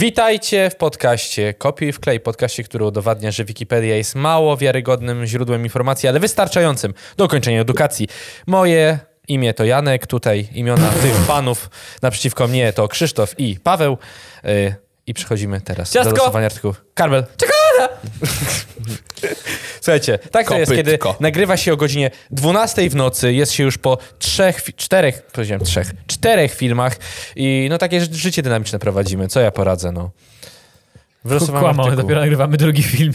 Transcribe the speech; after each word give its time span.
Witajcie 0.00 0.70
w 0.70 0.76
podcaście 0.76 1.54
Kopiuj 1.54 1.92
w 1.92 2.00
klej, 2.00 2.20
podcaście, 2.20 2.64
który 2.64 2.84
udowadnia, 2.84 3.30
że 3.30 3.44
Wikipedia 3.44 3.96
jest 3.96 4.14
mało 4.14 4.56
wiarygodnym 4.56 5.26
źródłem 5.26 5.62
informacji, 5.62 6.08
ale 6.08 6.20
wystarczającym 6.20 6.94
do 7.16 7.24
ukończenia 7.24 7.60
edukacji. 7.60 8.08
Moje 8.46 8.98
imię 9.28 9.54
to 9.54 9.64
Janek, 9.64 10.06
tutaj 10.06 10.48
imiona 10.54 10.90
tych 11.02 11.14
panów 11.14 11.70
naprzeciwko 12.02 12.48
mnie 12.48 12.72
to 12.72 12.88
Krzysztof 12.88 13.38
i 13.38 13.60
Paweł. 13.60 13.98
Yy, 14.44 14.74
I 15.06 15.14
przechodzimy 15.14 15.60
teraz 15.60 15.92
Ciastko! 15.92 16.16
do 16.16 16.22
losowania 16.22 16.46
artykułów. 16.46 16.84
Karmel. 16.94 17.24
Czekolada! 17.36 18.00
Słuchajcie, 19.88 20.18
tak 20.30 20.48
to 20.48 20.58
jest, 20.58 20.72
kiedy 20.72 20.98
Kopytko. 20.98 21.22
nagrywa 21.22 21.56
się 21.56 21.72
o 21.72 21.76
godzinie 21.76 22.10
12 22.30 22.90
w 22.90 22.94
nocy, 22.96 23.32
jest 23.32 23.52
się 23.52 23.64
już 23.64 23.78
po 23.78 23.98
trzech, 24.18 24.62
czterech, 24.76 25.22
powiedziałem 25.22 25.64
trzech, 25.64 25.92
czterech 26.06 26.54
filmach 26.54 26.96
i 27.36 27.66
no 27.70 27.78
takie 27.78 28.00
ży- 28.00 28.14
życie 28.14 28.42
dynamiczne 28.42 28.78
prowadzimy. 28.78 29.28
Co 29.28 29.40
ja 29.40 29.50
poradzę, 29.50 29.92
no. 29.92 30.10
Kłamamy, 31.60 31.96
dopiero 31.96 32.20
nagrywamy 32.20 32.56
drugi 32.56 32.82
film. 32.82 33.12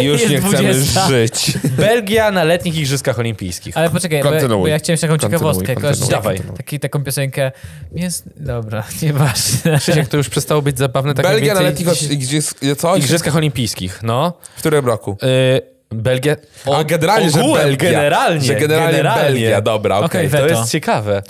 I 0.00 0.04
już 0.04 0.20
Jest 0.20 0.32
nie 0.32 0.38
chcemy 0.40 0.74
20. 0.74 1.08
żyć. 1.08 1.58
Belgia 1.64 2.30
na 2.30 2.44
letnich 2.44 2.76
igrzyskach 2.76 3.18
olimpijskich. 3.18 3.76
Ale 3.76 3.90
poczekaj, 3.90 4.22
bo, 4.22 4.58
bo 4.58 4.66
ja 4.66 4.78
chciałem 4.78 4.98
taką 4.98 5.18
ciekawostkę. 5.18 5.66
kontynuuj. 5.66 5.82
Kojarzysz 5.82 6.08
Dawaj. 6.08 6.40
taki, 6.56 6.80
taką 6.80 7.04
piosenkę. 7.04 7.52
Jest... 7.92 8.24
Dobra, 8.36 8.84
nieważne. 9.02 9.78
Krzysiek, 9.78 10.08
to 10.08 10.16
już 10.16 10.28
przestało 10.28 10.62
być 10.62 10.78
zabawne. 10.78 11.14
Tak 11.14 11.26
Belgia 11.26 11.54
na 11.54 11.60
letnich 11.60 11.88
gdzie, 12.18 12.42
co? 12.76 12.96
igrzyskach 12.96 13.36
olimpijskich, 13.36 14.00
no. 14.02 14.32
W 14.56 14.58
którym 14.58 14.86
roku? 14.86 15.16
Yy, 15.22 15.62
Belgia... 15.90 16.36
A 16.78 16.84
generalnie, 16.84 17.30
że 17.30 17.40
ogółem, 17.40 17.62
Belgia. 17.62 17.90
generalnie. 17.90 18.40
Że 18.40 18.54
generalnie, 18.54 19.02
Belgia, 19.02 19.60
dobra, 19.60 19.96
okej. 19.98 20.06
Okej, 20.06 20.30
To 20.30 20.46
Weto. 20.46 20.60
jest 20.60 20.72
ciekawe. 20.72 21.22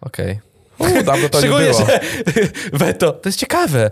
Okej. 0.00 0.38
U, 0.78 0.84
Dawno 1.04 1.28
to 1.28 1.38
nie 1.38 1.42
Szczególnie, 1.42 1.66
było. 1.70 1.86
że 1.86 2.00
Weto, 2.72 3.12
to 3.12 3.28
jest 3.28 3.38
ciekawe. 3.38 3.90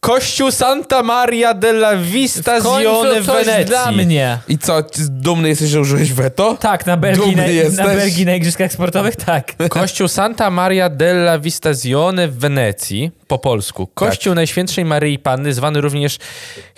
Kościół 0.00 0.50
Santa 0.50 1.02
Maria 1.02 1.54
della 1.54 1.96
Vistazione 1.96 3.20
w 3.20 3.26
coś 3.26 3.46
Wenecji. 3.46 3.64
dla 3.64 3.92
mnie. 3.92 4.38
I 4.48 4.58
co, 4.58 4.82
dumny 5.10 5.48
jesteś, 5.48 5.68
że 5.68 5.80
użyłeś 5.80 6.12
weto? 6.12 6.56
Tak, 6.60 6.86
na 6.86 6.96
Belgii, 6.96 7.22
Dumny 7.22 7.36
na, 7.36 7.46
jesteś? 7.46 7.78
na 7.78 7.84
Belgii 7.86 8.24
na 8.26 8.34
Igrzyskach 8.34 8.72
Sportowych, 8.72 9.16
tak. 9.16 9.54
Kościół 9.68 10.08
Santa 10.08 10.50
Maria 10.50 10.88
della 10.88 11.38
Vistazione 11.38 12.28
w 12.28 12.38
Wenecji, 12.38 13.10
po 13.28 13.38
polsku. 13.38 13.86
Kościół 13.94 14.34
Najświętszej 14.34 14.84
Maryi 14.84 15.18
Panny, 15.18 15.54
zwany 15.54 15.80
również 15.80 16.18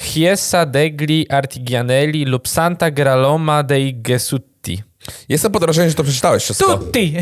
Chiesa 0.00 0.66
degli 0.66 1.26
Artigianelli 1.30 2.24
lub 2.24 2.48
Santa 2.48 2.90
Graloma 2.90 3.62
dei 3.62 3.94
Gesutti. 4.02 4.53
Jestem 5.28 5.52
pod 5.52 5.62
wrażeniem, 5.62 5.90
że 5.90 5.96
to 5.96 6.04
przeczytałeś 6.04 6.42
wszystko. 6.42 6.78
Tutti! 6.78 7.14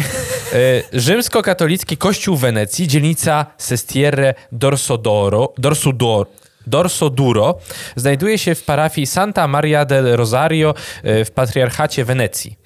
E, 0.53 0.83
Rzymskokatolicki 0.93 1.97
Kościół 1.97 2.37
Wenecji, 2.37 2.89
dzielnica 2.89 3.47
Sestiere 3.59 4.35
Dorsodoro, 4.53 5.53
Dorsodor, 5.59 6.27
Dorsoduro, 6.67 7.59
znajduje 7.97 8.39
się 8.39 8.55
w 8.55 8.65
parafii 8.65 9.07
Santa 9.07 9.49
Maria 9.49 9.85
del 9.85 10.17
Rosario 10.17 10.75
e, 11.03 11.25
w 11.25 11.31
patriarchacie 11.31 12.05
Wenecji. 12.05 12.57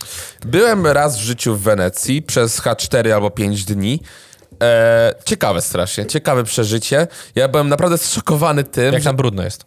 Byłem 0.47 0.87
raz 0.87 1.19
w 1.19 1.21
życiu 1.21 1.57
w 1.57 1.63
Wenecji 1.63 2.23
przez 2.23 2.61
H4 2.61 3.11
albo 3.11 3.31
5 3.31 3.65
dni. 3.65 4.01
E, 4.63 5.15
ciekawe 5.25 5.63
strasznie, 5.63 6.07
ciekawe 6.07 6.45
przeżycie. 6.45 7.07
Ja 7.35 7.49
byłem 7.49 7.69
naprawdę 7.69 7.99
zszokowany 7.99 8.65
tym, 8.65 8.93
Jak 8.93 9.03
że... 9.03 9.05
tam 9.09 9.17
brudno 9.17 9.43
jest. 9.43 9.65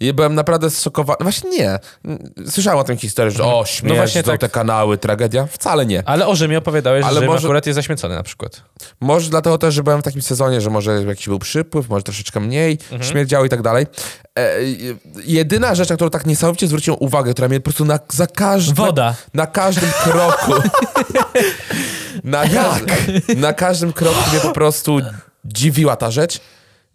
Ja 0.00 0.12
byłem 0.12 0.34
naprawdę 0.34 0.70
zszokowany. 0.70 1.16
Właśnie 1.20 1.50
nie. 1.50 1.78
Słyszałem 2.50 2.78
o 2.78 2.84
tym 2.84 2.96
historię, 2.98 3.30
że 3.30 3.44
o, 3.44 3.64
śmierć, 3.66 3.88
No 3.88 3.94
właśnie 4.02 4.22
tak. 4.22 4.40
te 4.40 4.48
kanały, 4.48 4.98
tragedia. 4.98 5.46
Wcale 5.46 5.86
nie. 5.86 6.02
Ale 6.06 6.26
o 6.26 6.34
Rzymie 6.36 6.58
opowiadałeś, 6.58 7.04
Ale 7.04 7.20
że 7.20 7.26
może- 7.26 7.46
akurat 7.46 7.66
jest 7.66 7.74
zaśmiecony 7.74 8.14
na 8.14 8.22
przykład. 8.22 8.62
Może 9.00 9.30
dlatego 9.30 9.58
też, 9.58 9.74
że 9.74 9.82
byłem 9.82 10.00
w 10.00 10.04
takim 10.04 10.22
sezonie, 10.22 10.60
że 10.60 10.70
może 10.70 11.02
jakiś 11.02 11.28
był 11.28 11.38
przypływ, 11.38 11.88
może 11.88 12.02
troszeczkę 12.02 12.40
mniej, 12.40 12.78
Mhm. 12.92 13.10
śmierdziało 13.10 13.44
i 13.44 13.48
tak 13.48 13.62
dalej. 13.62 13.86
E, 14.38 14.50
jedyna 15.24 15.74
rzecz, 15.74 15.88
na 15.88 15.94
którą 15.96 16.10
tak 16.10 16.26
niesamowicie 16.26 16.66
zwróciłem 16.66 17.00
uwagę, 17.00 17.32
która 17.32 17.48
mnie 17.48 17.60
po 17.60 17.64
prostu 17.64 17.84
na, 17.84 17.98
za 18.12 18.26
każdym... 18.26 18.74
Woda. 18.74 19.14
Na 19.34 19.46
każdym 19.46 19.90
kroku... 20.04 20.52
na, 22.24 22.44
Jak? 22.44 22.84
na 23.36 23.52
każdym 23.52 23.92
kroku 23.92 24.30
mnie 24.30 24.40
po 24.40 24.52
prostu 24.52 24.98
dziwiła 25.44 25.96
ta 25.96 26.10
rzecz. 26.10 26.40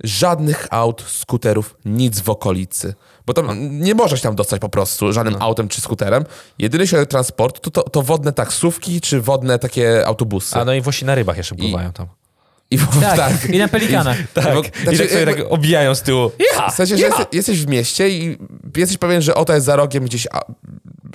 Żadnych 0.03 0.67
aut, 0.69 1.03
skuterów, 1.07 1.75
nic 1.85 2.19
w 2.19 2.29
okolicy. 2.29 2.93
Bo 3.25 3.33
tam 3.33 3.79
nie 3.79 3.95
możesz 3.95 4.21
tam 4.21 4.35
dostać 4.35 4.61
po 4.61 4.69
prostu 4.69 5.13
żadnym 5.13 5.33
No. 5.33 5.39
autem 5.39 5.67
czy 5.67 5.81
skuterem. 5.81 6.25
Jedyny 6.59 6.87
środek 6.87 7.09
transportu 7.09 7.71
to, 7.71 7.81
to, 7.81 7.89
to 7.89 8.01
wodne 8.01 8.33
taksówki 8.33 9.01
czy 9.01 9.21
wodne 9.21 9.59
takie 9.59 10.07
autobusy. 10.07 10.55
A 10.55 10.65
no 10.65 10.73
i 10.73 10.81
Włosi 10.81 11.05
na 11.05 11.15
rybach 11.15 11.37
jeszcze 11.37 11.55
pływają 11.55 11.93
tam. 11.93 12.07
I, 12.71 12.79
Tak, 13.01 13.45
i 13.49 13.57
na 13.57 13.67
pelikanach. 13.67 14.17
Tak. 14.33 14.45
Tak. 14.45 14.53
Bo- 14.53 14.61
I 14.61 14.83
znaczy, 14.83 14.97
tak 14.97 15.09
sobie 15.09 15.19
jakby- 15.25 15.43
tak 15.43 15.51
obijają 15.51 15.95
z 15.95 16.01
tyłu. 16.01 16.31
Ja! 16.55 16.69
W 16.69 16.73
sensie, 16.75 16.97
że 16.97 17.03
jesteś, 17.03 17.25
jesteś 17.31 17.65
w 17.65 17.67
mieście 17.67 18.09
i 18.09 18.37
jesteś 18.75 18.97
pewien, 18.97 19.21
że 19.21 19.35
oto 19.35 19.53
jest 19.53 19.65
za 19.65 19.75
rogiem 19.75 20.05
gdzieś 20.05 20.27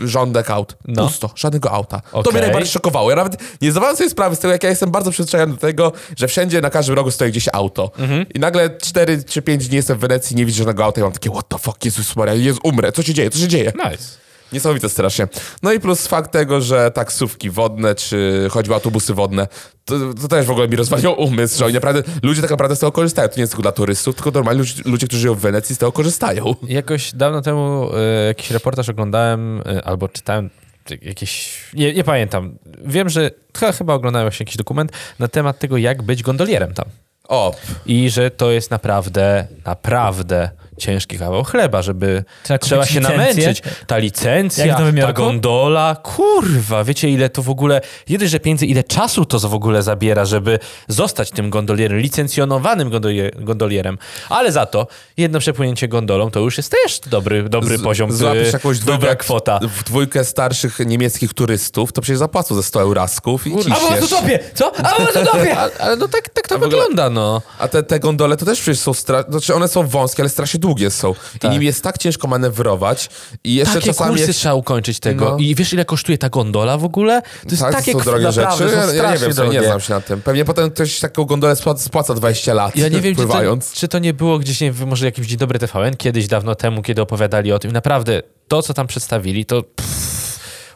a, 0.00 0.06
rządek 0.06 0.50
aut. 0.50 0.76
No. 0.88 1.06
Pusto, 1.06 1.30
żadnego 1.34 1.70
auta. 1.70 2.00
To 2.00 2.18
Okej. 2.18 2.32
mnie 2.32 2.42
najbardziej 2.42 2.72
szokowało. 2.72 3.10
Ja 3.10 3.16
nawet 3.16 3.36
nie 3.62 3.70
zdawałem 3.70 3.96
sobie 3.96 4.10
sprawy 4.10 4.36
z 4.36 4.38
tego, 4.38 4.52
jak 4.52 4.62
ja 4.62 4.70
jestem 4.70 4.90
bardzo 4.90 5.10
przyzwyczajony 5.10 5.52
do 5.52 5.58
tego, 5.58 5.92
że 6.16 6.28
wszędzie 6.28 6.60
na 6.60 6.70
każdym 6.70 6.94
rogu 6.94 7.10
stoi 7.10 7.30
gdzieś 7.30 7.48
auto. 7.52 7.90
Mhm. 7.98 8.26
I 8.34 8.38
nagle 8.38 8.76
4 8.82 9.24
czy 9.24 9.42
5 9.42 9.68
dni 9.68 9.76
jestem 9.76 9.98
w 9.98 10.00
Wenecji, 10.00 10.36
nie 10.36 10.46
widzę 10.46 10.58
żadnego 10.58 10.84
auta 10.84 11.00
i 11.00 11.04
mam 11.04 11.12
takie, 11.12 11.30
what 11.30 11.48
the 11.48 11.58
fuck, 11.58 11.84
Jezus 11.84 12.16
Maria, 12.16 12.34
Jezu, 12.34 12.60
umrę, 12.62 12.92
co 12.92 13.02
się 13.02 13.14
dzieje, 13.14 13.30
co 13.30 13.38
się 13.38 13.48
dzieje? 13.48 13.72
Nice. 13.90 14.21
Niesamowite 14.52 14.88
strasznie. 14.88 15.28
No 15.62 15.72
i 15.72 15.80
plus 15.80 16.06
fakt 16.06 16.32
tego, 16.32 16.60
że 16.60 16.90
taksówki 16.90 17.50
wodne, 17.50 17.94
czy 17.94 18.48
choćby 18.50 18.74
autobusy 18.74 19.14
wodne, 19.14 19.48
to, 19.84 19.94
to 20.22 20.28
też 20.28 20.46
w 20.46 20.50
ogóle 20.50 20.68
mi 20.68 20.76
rozwaliło 20.76 21.14
umysł, 21.14 21.58
że 21.58 21.64
oni 21.64 21.74
naprawdę, 21.74 22.02
ludzie 22.22 22.40
tak 22.40 22.50
naprawdę 22.50 22.76
z 22.76 22.78
tego 22.78 22.92
korzystają. 22.92 23.28
To 23.28 23.36
nie 23.36 23.40
jest 23.40 23.52
tylko 23.52 23.62
dla 23.62 23.72
turystów, 23.72 24.14
tylko 24.14 24.30
normalnie 24.30 24.58
ludzie, 24.58 24.82
ludzie 24.84 25.06
którzy 25.06 25.22
żyją 25.22 25.34
w 25.34 25.40
Wenecji 25.40 25.74
z 25.74 25.78
tego 25.78 25.92
korzystają. 25.92 26.54
Jakoś 26.68 27.14
dawno 27.14 27.42
temu 27.42 27.88
e, 27.94 28.26
jakiś 28.26 28.50
reportaż 28.50 28.88
oglądałem 28.88 29.62
e, 29.66 29.84
albo 29.84 30.08
czytałem 30.08 30.50
czy 30.84 30.98
jakieś, 31.02 31.60
nie, 31.74 31.94
nie 31.94 32.04
pamiętam. 32.04 32.58
Wiem, 32.84 33.08
że 33.08 33.30
chyba, 33.58 33.72
chyba 33.72 33.94
oglądałem 33.94 34.28
właśnie 34.28 34.44
jakiś 34.44 34.56
dokument 34.56 34.92
na 35.18 35.28
temat 35.28 35.58
tego, 35.58 35.76
jak 35.76 36.02
być 36.02 36.22
gondolierem 36.22 36.74
tam. 36.74 36.84
O, 37.28 37.54
I 37.86 38.10
że 38.10 38.30
to 38.30 38.50
jest 38.50 38.70
naprawdę, 38.70 39.46
naprawdę 39.64 40.50
ciężki 40.82 41.18
kawał 41.18 41.44
chleba, 41.44 41.82
żeby 41.82 42.24
Trzeba 42.42 42.58
trzeba, 42.58 42.86
się 42.86 43.00
licencję. 43.00 43.18
namęczyć. 43.18 43.62
Ta 43.86 43.98
licencja, 43.98 44.76
ta 45.00 45.12
gondola, 45.12 45.96
kurwa, 46.02 46.84
wiecie 46.84 47.08
ile 47.08 47.28
to 47.30 47.42
w 47.42 47.50
ogóle, 47.50 47.80
nie 48.08 48.18
dość, 48.18 48.30
że 48.30 48.40
pieniędzy, 48.40 48.66
ile 48.66 48.84
czasu 48.84 49.24
to 49.24 49.38
w 49.38 49.54
ogóle 49.54 49.82
zabiera, 49.82 50.24
żeby 50.24 50.58
zostać 50.88 51.30
tym 51.30 51.50
gondolierem, 51.50 51.98
licencjonowanym 51.98 52.90
gondolier, 52.90 53.44
gondolierem. 53.44 53.98
Ale 54.28 54.52
za 54.52 54.66
to 54.66 54.86
jedno 55.16 55.38
przepłynięcie 55.38 55.88
gondolą 55.88 56.30
to 56.30 56.40
już 56.40 56.56
jest 56.56 56.72
też 56.82 57.00
dobry, 57.00 57.48
dobry 57.48 57.78
z- 57.78 57.82
poziom, 57.82 58.12
złapiesz 58.12 58.48
y, 58.48 58.52
jakąś 58.52 58.78
dobra 58.78 58.96
dwójkę, 58.98 59.16
kwota. 59.16 59.60
w 59.76 59.84
dwójkę 59.84 60.24
starszych 60.24 60.78
niemieckich 60.86 61.34
turystów, 61.34 61.92
to 61.92 62.00
przecież 62.00 62.18
zapłacą 62.18 62.54
ze 62.54 62.62
100 62.62 62.80
eurasków 62.80 63.46
i 63.46 63.50
A 63.52 63.54
bo 63.56 63.62
was 63.62 63.78
ciśniesz. 63.80 64.02
utopię! 64.12 64.38
Co? 64.54 64.72
A 64.76 64.98
bo 64.98 65.04
was 65.04 65.16
utopię! 65.16 65.56
Ale, 65.58 65.72
ale 65.78 65.96
no 65.96 66.08
tak, 66.08 66.28
tak 66.28 66.48
to 66.48 66.58
wygląda, 66.58 67.10
no. 67.10 67.42
A 67.58 67.68
te, 67.68 67.82
te 67.82 68.00
gondole 68.00 68.36
to 68.36 68.44
też 68.46 68.60
przecież 68.60 68.78
są, 68.80 68.94
stra... 68.94 69.22
znaczy 69.28 69.54
one 69.54 69.68
są 69.68 69.86
wąskie, 69.86 70.22
ale 70.22 70.28
strasznie 70.30 70.60
długie 70.60 70.71
są. 70.90 71.14
I 71.44 71.48
nim 71.48 71.62
jest 71.62 71.82
tak 71.82 71.98
ciężko 71.98 72.28
manewrować 72.28 73.08
i 73.44 73.54
jeszcze 73.54 73.74
Takie 73.74 73.86
czasami... 73.86 74.16
kursy 74.16 74.32
trzeba 74.34 74.54
ukończyć 74.54 75.00
tego. 75.00 75.30
No. 75.30 75.36
I 75.38 75.54
wiesz, 75.54 75.72
ile 75.72 75.84
kosztuje 75.84 76.18
ta 76.18 76.28
gondola 76.28 76.78
w 76.78 76.84
ogóle? 76.84 77.22
To 77.22 77.48
jest 77.50 77.62
tak, 77.62 77.72
takie 77.74 77.92
są 77.92 77.98
kw- 77.98 78.04
drogie 78.04 78.24
naprawdę, 78.24 78.68
rzeczy. 78.68 78.86
są 78.88 78.94
Ja, 78.94 79.12
nie 79.12 79.18
wiem, 79.18 79.32
co, 79.32 79.44
nie 79.44 79.50
drogie. 79.50 79.66
znam 79.66 79.80
się 79.80 79.94
na 79.94 80.00
tym. 80.00 80.22
Pewnie 80.22 80.44
potem 80.44 80.70
ktoś 80.70 81.00
taką 81.00 81.24
gondolę 81.24 81.56
spłaca, 81.56 81.82
spłaca 81.82 82.14
20 82.14 82.54
lat, 82.54 82.76
Ja 82.76 82.88
nie 82.88 83.00
wiem, 83.00 83.16
czy 83.16 83.26
to, 83.26 83.58
czy 83.74 83.88
to 83.88 83.98
nie 83.98 84.14
było 84.14 84.38
gdzieś, 84.38 84.60
nie 84.60 84.72
wiem, 84.72 84.88
może 84.88 85.04
jakimś 85.06 85.26
Dzień 85.26 85.38
Dobry 85.38 85.58
TVN, 85.58 85.96
kiedyś 85.96 86.26
dawno 86.26 86.54
temu, 86.54 86.82
kiedy 86.82 87.02
opowiadali 87.02 87.52
o 87.52 87.58
tym. 87.58 87.72
Naprawdę, 87.72 88.22
to, 88.48 88.62
co 88.62 88.74
tam 88.74 88.86
przedstawili, 88.86 89.44
to 89.44 89.62
pff, 89.62 90.11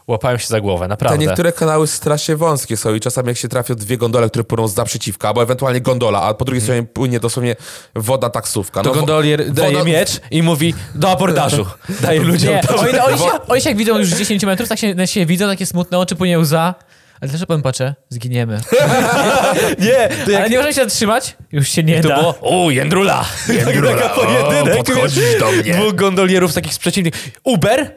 łapałem 0.07 0.39
się 0.39 0.47
za 0.47 0.61
głowę, 0.61 0.85
Te 0.85 0.87
naprawdę. 0.89 1.17
niektóre 1.25 1.51
kanały 1.51 1.87
strasznie 1.87 2.35
wąskie 2.35 2.77
są 2.77 2.93
i 2.95 2.99
czasami 2.99 3.27
jak 3.27 3.37
się 3.37 3.47
trafią 3.47 3.75
dwie 3.75 3.97
gondole, 3.97 4.29
które 4.29 4.43
płyną 4.43 4.67
z 4.67 4.75
naprzeciwka, 4.75 5.27
albo 5.27 5.43
ewentualnie 5.43 5.81
gondola, 5.81 6.21
a 6.21 6.33
po 6.33 6.45
drugiej 6.45 6.61
stronie 6.61 6.83
płynie 6.83 7.19
dosłownie 7.19 7.55
wodna 7.95 8.29
taksówka. 8.29 8.81
To 8.83 8.89
No, 8.89 8.93
wo- 8.93 8.99
gondolier 8.99 9.51
daje 9.51 9.71
woda- 9.77 9.83
miecz 9.85 10.09
i 10.31 10.43
mówi 10.43 10.73
do 10.95 11.09
abordażu. 11.11 11.65
Daje 12.01 12.19
ludziom 12.19 12.53
Nie, 12.53 12.61
to. 12.63 12.75
oni, 12.75 12.99
oni, 12.99 13.17
się, 13.17 13.25
oni 13.47 13.61
się 13.61 13.69
jak 13.69 13.77
widzą 13.77 13.97
już 13.97 14.09
10 14.09 14.45
metrów, 14.45 14.69
tak 14.69 14.79
się, 14.79 14.95
siebie 15.07 15.25
widzą, 15.25 15.47
takie 15.47 15.65
smutne 15.65 15.99
oczy, 15.99 16.15
płynie 16.15 16.39
łza. 16.39 16.75
Ale 17.21 17.29
dlaczego 17.29 17.47
pan 17.47 17.61
patrzę? 17.61 17.95
Zginiemy. 18.09 18.61
Nie, 19.79 20.09
to 20.25 20.31
jak 20.31 20.41
Ale 20.41 20.49
nie 20.49 20.57
możemy 20.57 20.73
się 20.73 20.83
zatrzymać? 20.83 21.35
Już 21.51 21.69
się 21.69 21.83
nie 21.83 22.01
to 22.01 22.09
da. 22.09 22.15
było, 22.17 22.35
o, 22.65 22.71
Jędrula. 22.71 23.25
Jędrula, 23.49 23.93
taka 23.95 24.09
pojedynek. 24.09 24.77
podchodzisz 24.77 25.39
do 25.39 25.51
mnie. 25.51 25.73
Dwóch 25.73 25.95
gondolierów 25.95 26.53
takich 26.53 26.73
z 26.73 26.77
przeciwnych. 26.79 27.13
Uber 27.43 27.95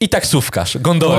i 0.00 0.08
taksówkarz. 0.08 0.78
Gondola. 0.78 1.18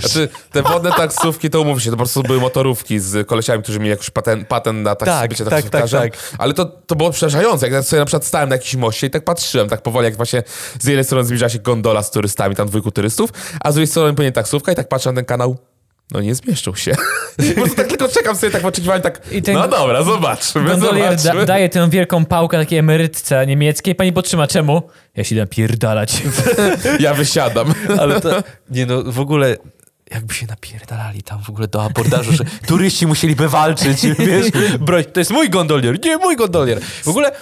Znaczy, 0.00 0.28
te 0.52 0.62
wodne 0.62 0.92
taksówki, 0.92 1.50
to 1.50 1.60
umówmy 1.60 1.80
się, 1.80 1.90
to 1.90 1.96
po 1.96 1.96
prostu 2.02 2.22
były 2.22 2.40
motorówki 2.40 3.00
z 3.00 3.26
kolesiami, 3.26 3.62
którzy 3.62 3.78
mieli 3.78 3.90
jakiś 3.90 4.10
patent, 4.10 4.48
patent 4.48 4.82
na 4.84 4.94
taks- 4.94 5.04
Tak, 5.04 5.30
bycie 5.30 5.44
tak, 5.44 5.50
taksówkarzem. 5.50 6.00
tak, 6.02 6.10
tak. 6.12 6.20
Ale 6.38 6.54
to, 6.54 6.64
to 6.64 6.96
było 6.96 7.10
przerażające. 7.10 7.66
Jak 7.66 7.72
ja 7.72 7.82
sobie 7.82 8.00
na 8.00 8.06
przykład 8.06 8.24
stałem 8.24 8.48
na 8.48 8.54
jakimś 8.54 8.74
moście 8.74 9.06
i 9.06 9.10
tak 9.10 9.24
patrzyłem, 9.24 9.68
tak 9.68 9.82
powoli, 9.82 10.04
jak 10.04 10.16
właśnie 10.16 10.42
z 10.80 10.86
jednej 10.86 11.04
strony 11.04 11.24
zbliża 11.24 11.48
się 11.48 11.58
gondola 11.58 12.02
z 12.02 12.10
turystami, 12.10 12.56
tam 12.56 12.68
dwójku 12.68 12.90
turystów, 12.90 13.30
a 13.60 13.70
z 13.70 13.74
drugiej 13.74 13.86
strony 13.86 14.14
płynie 14.14 14.32
taksówka 14.32 14.72
i 14.72 14.74
tak 14.74 14.88
patrzę 14.88 15.10
na 15.12 15.16
ten 15.16 15.24
kanał. 15.24 15.56
No 16.12 16.20
nie 16.20 16.34
zmieszczą 16.34 16.74
się. 16.74 16.92
po 17.54 17.54
prostu 17.54 17.76
tak 17.76 17.86
tylko 17.86 18.08
czekam 18.08 18.36
sobie 18.36 18.52
tak 18.52 18.62
w 18.62 18.66
oczekiwaniu, 18.66 19.02
tak, 19.02 19.20
I 19.32 19.42
ten 19.42 19.54
no 19.54 19.68
dobra, 19.68 20.02
zobaczmy, 20.02 20.64
Gondolier 20.64 21.10
da, 21.10 21.16
zobaczmy. 21.18 21.46
daje 21.46 21.68
tę 21.68 21.90
wielką 21.90 22.24
pałkę 22.24 22.58
takiej 22.58 22.78
emerytce 22.78 23.46
niemieckiej. 23.46 23.94
Pani 23.94 24.12
podtrzyma. 24.12 24.46
Czemu? 24.46 24.82
Ja 25.16 25.24
się 25.24 25.34
idę 25.34 25.46
pierdalać. 25.46 26.22
Ja 27.00 27.14
wysiadam. 27.14 27.74
Ale 28.00 28.20
to, 28.20 28.42
nie 28.70 28.86
no, 28.86 29.02
w 29.02 29.20
ogóle 29.20 29.56
jakby 30.10 30.34
się 30.34 30.46
napierdalali 30.46 31.22
tam 31.22 31.42
w 31.42 31.50
ogóle 31.50 31.68
do 31.68 31.82
abordażu, 31.82 32.32
że 32.32 32.44
turyści 32.66 33.06
musieliby 33.06 33.48
walczyć, 33.48 34.06
wiesz, 34.18 34.46
broń, 34.80 35.04
to 35.12 35.20
jest 35.20 35.30
mój 35.30 35.50
gondolier, 35.50 36.04
nie 36.04 36.16
mój 36.16 36.36
gondolier. 36.36 36.80
W 37.04 37.08
ogóle 37.08 37.32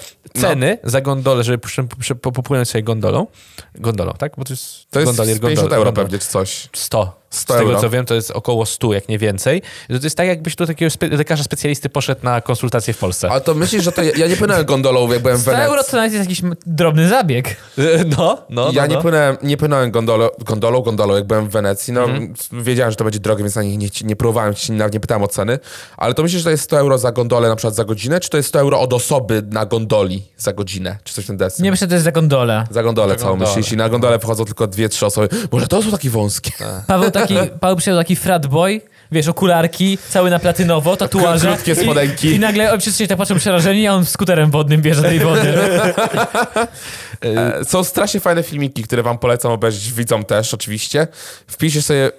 ceny 0.40 0.78
za 0.84 1.00
gondolę, 1.00 1.44
żeby 1.44 1.58
puszczę- 1.58 1.87
puszczę- 1.88 2.14
po- 2.14 2.32
popłynąć 2.32 2.69
sobie 2.69 2.82
gondolą, 2.82 3.26
gondolą, 3.75 4.12
tak? 4.19 4.32
Bo 4.38 4.44
to 4.44 4.52
jest, 4.52 4.90
To 4.90 5.00
jest 5.00 5.06
gondolier, 5.12 5.37
50 5.40 5.56
gondola, 5.56 5.76
euro 5.76 5.93
pewnie, 5.93 6.19
czy 6.19 6.26
coś. 6.28 6.69
100. 6.73 7.19
100 7.31 7.55
Z 7.55 7.56
tego 7.56 7.69
euro. 7.69 7.81
co 7.81 7.91
wiem, 7.91 8.06
to 8.06 8.15
jest 8.15 8.31
około 8.31 8.67
100, 8.67 8.93
jak 8.93 9.09
nie 9.09 9.19
więcej. 9.19 9.62
To 9.88 9.94
jest 10.05 10.17
tak, 10.17 10.27
jakbyś 10.27 10.56
do 10.56 10.67
takiego 10.67 10.91
spe- 10.91 11.17
lekarza 11.19 11.43
specjalisty 11.44 11.88
poszedł 11.88 12.21
na 12.25 12.41
konsultację 12.41 12.94
w 12.94 12.99
Polsce. 12.99 13.31
Ale 13.31 13.41
to 13.41 13.55
myślisz, 13.55 13.85
że 13.85 13.93
to 13.93 14.03
ja, 14.03 14.11
ja 14.17 14.27
nie 14.27 14.37
płynąłem 14.37 14.65
gondolą, 14.65 15.12
jak 15.12 15.23
byłem 15.23 15.38
w 15.38 15.41
100 15.43 15.53
euro 15.53 15.71
Wenecji. 15.71 15.91
to 15.91 15.97
nawet 15.97 16.12
jest 16.12 16.25
jakiś 16.31 16.43
drobny 16.67 17.09
zabieg. 17.09 17.56
No, 18.19 18.38
no, 18.50 18.71
Ja 18.73 18.82
no, 18.82 18.87
nie 18.88 18.94
no. 18.94 19.03
płynąłem, 19.03 19.37
nie 19.43 19.56
płynąłem 19.56 19.91
gondolą, 19.91 20.29
gondolą, 20.44 20.81
gondolą, 20.81 21.15
jak 21.15 21.27
byłem 21.27 21.49
w 21.49 21.50
Wenecji. 21.50 21.93
No, 21.93 22.06
wiedziałem, 22.53 22.91
że 22.93 22.97
to 22.97 23.05
będzie 23.05 23.19
drogie, 23.19 23.43
więc 23.44 23.55
na 23.56 23.62
nie, 23.62 23.76
nie, 23.76 23.88
nie 24.05 24.17
próbowałem, 24.17 24.55
ci- 24.55 24.73
nawet 24.73 24.94
nie 24.94 25.00
pytałem 25.00 25.23
o 25.23 25.29
ceny. 25.29 25.59
Ale 25.97 26.15
to 26.15 26.23
myślisz, 26.23 26.41
że 26.41 26.44
to 26.44 26.50
jest 26.50 26.62
100 26.65 26.79
euro 26.79 26.99
za 26.99 27.12
gondolę 27.12 27.49
na 27.49 27.56
przykład 27.56 27.75
za 27.75 27.85
godzinę, 27.85 28.21
czy 28.21 28.31
to 28.31 28.37
jest 28.37 28.49
100 28.49 28.59
euro 28.61 28.81
od 28.81 28.93
osoby 28.93 29.43
na 29.50 29.67
gondoli 29.67 30.23
za 30.37 30.53
godzinę? 30.53 30.99
Czy 31.05 31.15
coś 31.15 31.25
w 31.25 31.26
ten 31.26 31.37
desy? 31.37 31.62
Nie 31.62 31.71
myślę, 31.71 31.85
że 31.85 31.88
to 31.88 31.94
jest 31.94 32.05
za 32.05 32.12
gondolę. 32.12 32.67
Za 32.71 32.83
gondolę 32.83 33.15
Za 33.19 33.25
całą 33.25 33.37
myślisz 33.37 33.73
i 33.73 33.76
na 33.76 33.88
gondolę 33.88 34.19
wchodzą 34.19 34.44
tylko 34.44 34.67
dwie, 34.67 34.88
trzy 34.88 35.06
osoby. 35.06 35.29
Może 35.53 35.67
to 35.69 35.83
są 35.83 35.91
takie 35.91 36.11
wąskie. 36.11 36.53
Paweł 36.87 37.11
taki, 37.20 37.34
Paweł 37.61 37.76
przyszedł 37.76 37.99
taki 37.99 38.17
frat 38.17 38.46
boy, 38.46 38.81
wiesz, 39.12 39.28
okularki, 39.28 39.99
cały 40.08 40.31
na 40.31 40.38
platynowo, 40.38 40.96
tatuaże. 40.96 41.49
Krótkie 41.49 41.72
i- 41.72 41.76
spodenki. 41.76 42.28
I, 42.28 42.38
nagle 42.38 42.78
wszyscy 42.78 43.05
się 43.05 43.08
tak 43.08 43.19
patrzą 43.19 43.37
przerażeni, 43.37 43.87
a 43.87 43.94
on 43.94 44.05
skuterem 44.05 44.50
wodnym 44.50 44.82
bierze 44.82 45.02
tej 45.02 45.19
wody. 45.20 45.55
E, 47.25 47.64
Są 47.64 47.84
strasznie 47.84 48.20
fajne 48.20 48.43
filmiki, 48.43 48.82
które 48.82 49.02
wam 49.02 49.19
polecam 49.19 49.52
obejrzeć, 49.52 49.93
widzom 49.93 50.25
też 50.25 50.55
oczywiście. 50.55 51.06
Wpiszcie 51.46 51.82
sobie 51.82 52.06
e, 52.06 52.11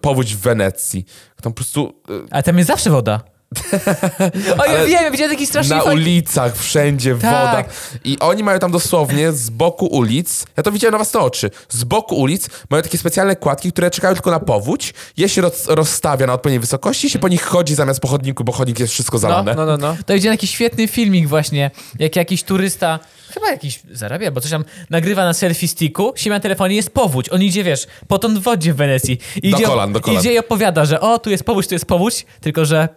powódź 0.00 0.34
w 0.36 0.40
Wenecji. 0.40 1.04
Tam 1.42 1.52
po 1.52 1.56
prostu 1.56 1.94
e, 2.10 2.34
A 2.34 2.42
tam 2.42 2.58
jest 2.58 2.68
zawsze 2.68 2.90
woda. 2.90 3.20
O, 4.58 4.64
ja 4.66 4.86
wiem, 4.86 5.12
widziałem 5.12 5.32
taki 5.32 5.46
strasznie 5.46 5.76
na 5.76 5.82
ulicach, 5.82 6.56
wszędzie 6.56 7.14
Tak. 7.14 7.20
woda. 7.22 7.64
I 8.04 8.18
oni 8.18 8.42
mają 8.44 8.58
tam 8.58 8.72
dosłownie 8.72 9.32
z 9.32 9.50
boku 9.50 9.86
ulic, 9.86 10.46
ja 10.56 10.62
to 10.62 10.72
widziałem 10.72 10.92
na 10.92 10.98
własne 10.98 11.20
oczy, 11.20 11.50
z 11.68 11.84
boku 11.84 12.16
ulic 12.16 12.48
mają 12.70 12.82
takie 12.82 12.98
specjalne 12.98 13.36
kładki, 13.36 13.72
które 13.72 13.90
czekają 13.90 14.14
tylko 14.14 14.30
na 14.30 14.40
powódź, 14.40 14.94
je 15.16 15.28
się 15.28 15.40
roz, 15.42 15.66
rozstawia 15.66 16.26
na 16.26 16.32
odpowiedniej 16.32 16.60
wysokości 16.60 17.06
i 17.06 17.10
się 17.10 17.18
po 17.18 17.28
nich 17.28 17.42
chodzi 17.42 17.74
zamiast 17.74 18.00
po 18.00 18.08
chodniku, 18.08 18.44
bo 18.44 18.52
chodnik 18.52 18.78
jest 18.80 18.92
wszystko 18.92 19.18
zalane. 19.18 19.54
No, 19.54 19.66
no, 19.66 19.76
no. 19.76 19.96
To 20.06 20.14
widziałem 20.14 20.38
taki 20.38 20.46
świetny 20.46 20.88
filmik 20.88 21.28
właśnie, 21.28 21.70
jak 21.98 22.16
jakiś 22.16 22.42
turysta, 22.42 22.98
chyba 23.34 23.50
jakiś 23.50 23.80
zarabia, 23.90 24.30
bo 24.30 24.40
coś 24.40 24.50
tam 24.50 24.64
nagrywa 24.90 25.24
na 25.24 25.32
selfie 25.32 25.68
sticku, 25.68 26.12
siema 26.16 26.36
na 26.36 26.40
telefonie, 26.40 26.76
jest 26.76 26.90
powódź. 26.90 27.28
On 27.28 27.42
idzie, 27.42 27.64
wiesz, 27.64 27.86
potąd 28.08 28.38
w 28.38 28.42
wodzie 28.42 28.72
w 28.72 28.76
Wenecji. 28.76 29.18
I 29.42 29.50
Do 29.50 29.56
idzie, 29.56 29.66
kolan, 29.66 29.92
do 29.92 30.00
kolan. 30.00 30.20
Idzie 30.20 30.32
i 30.34 30.38
opowiada, 30.38 30.84
że 30.84 31.00
o, 31.00 31.18
tu 31.18 31.30
jest 31.30 31.44
powódź, 31.44 31.66
tu 31.66 31.74
jest 31.74 31.86
powódź, 31.86 32.26
tylko 32.40 32.64
że 32.64 32.88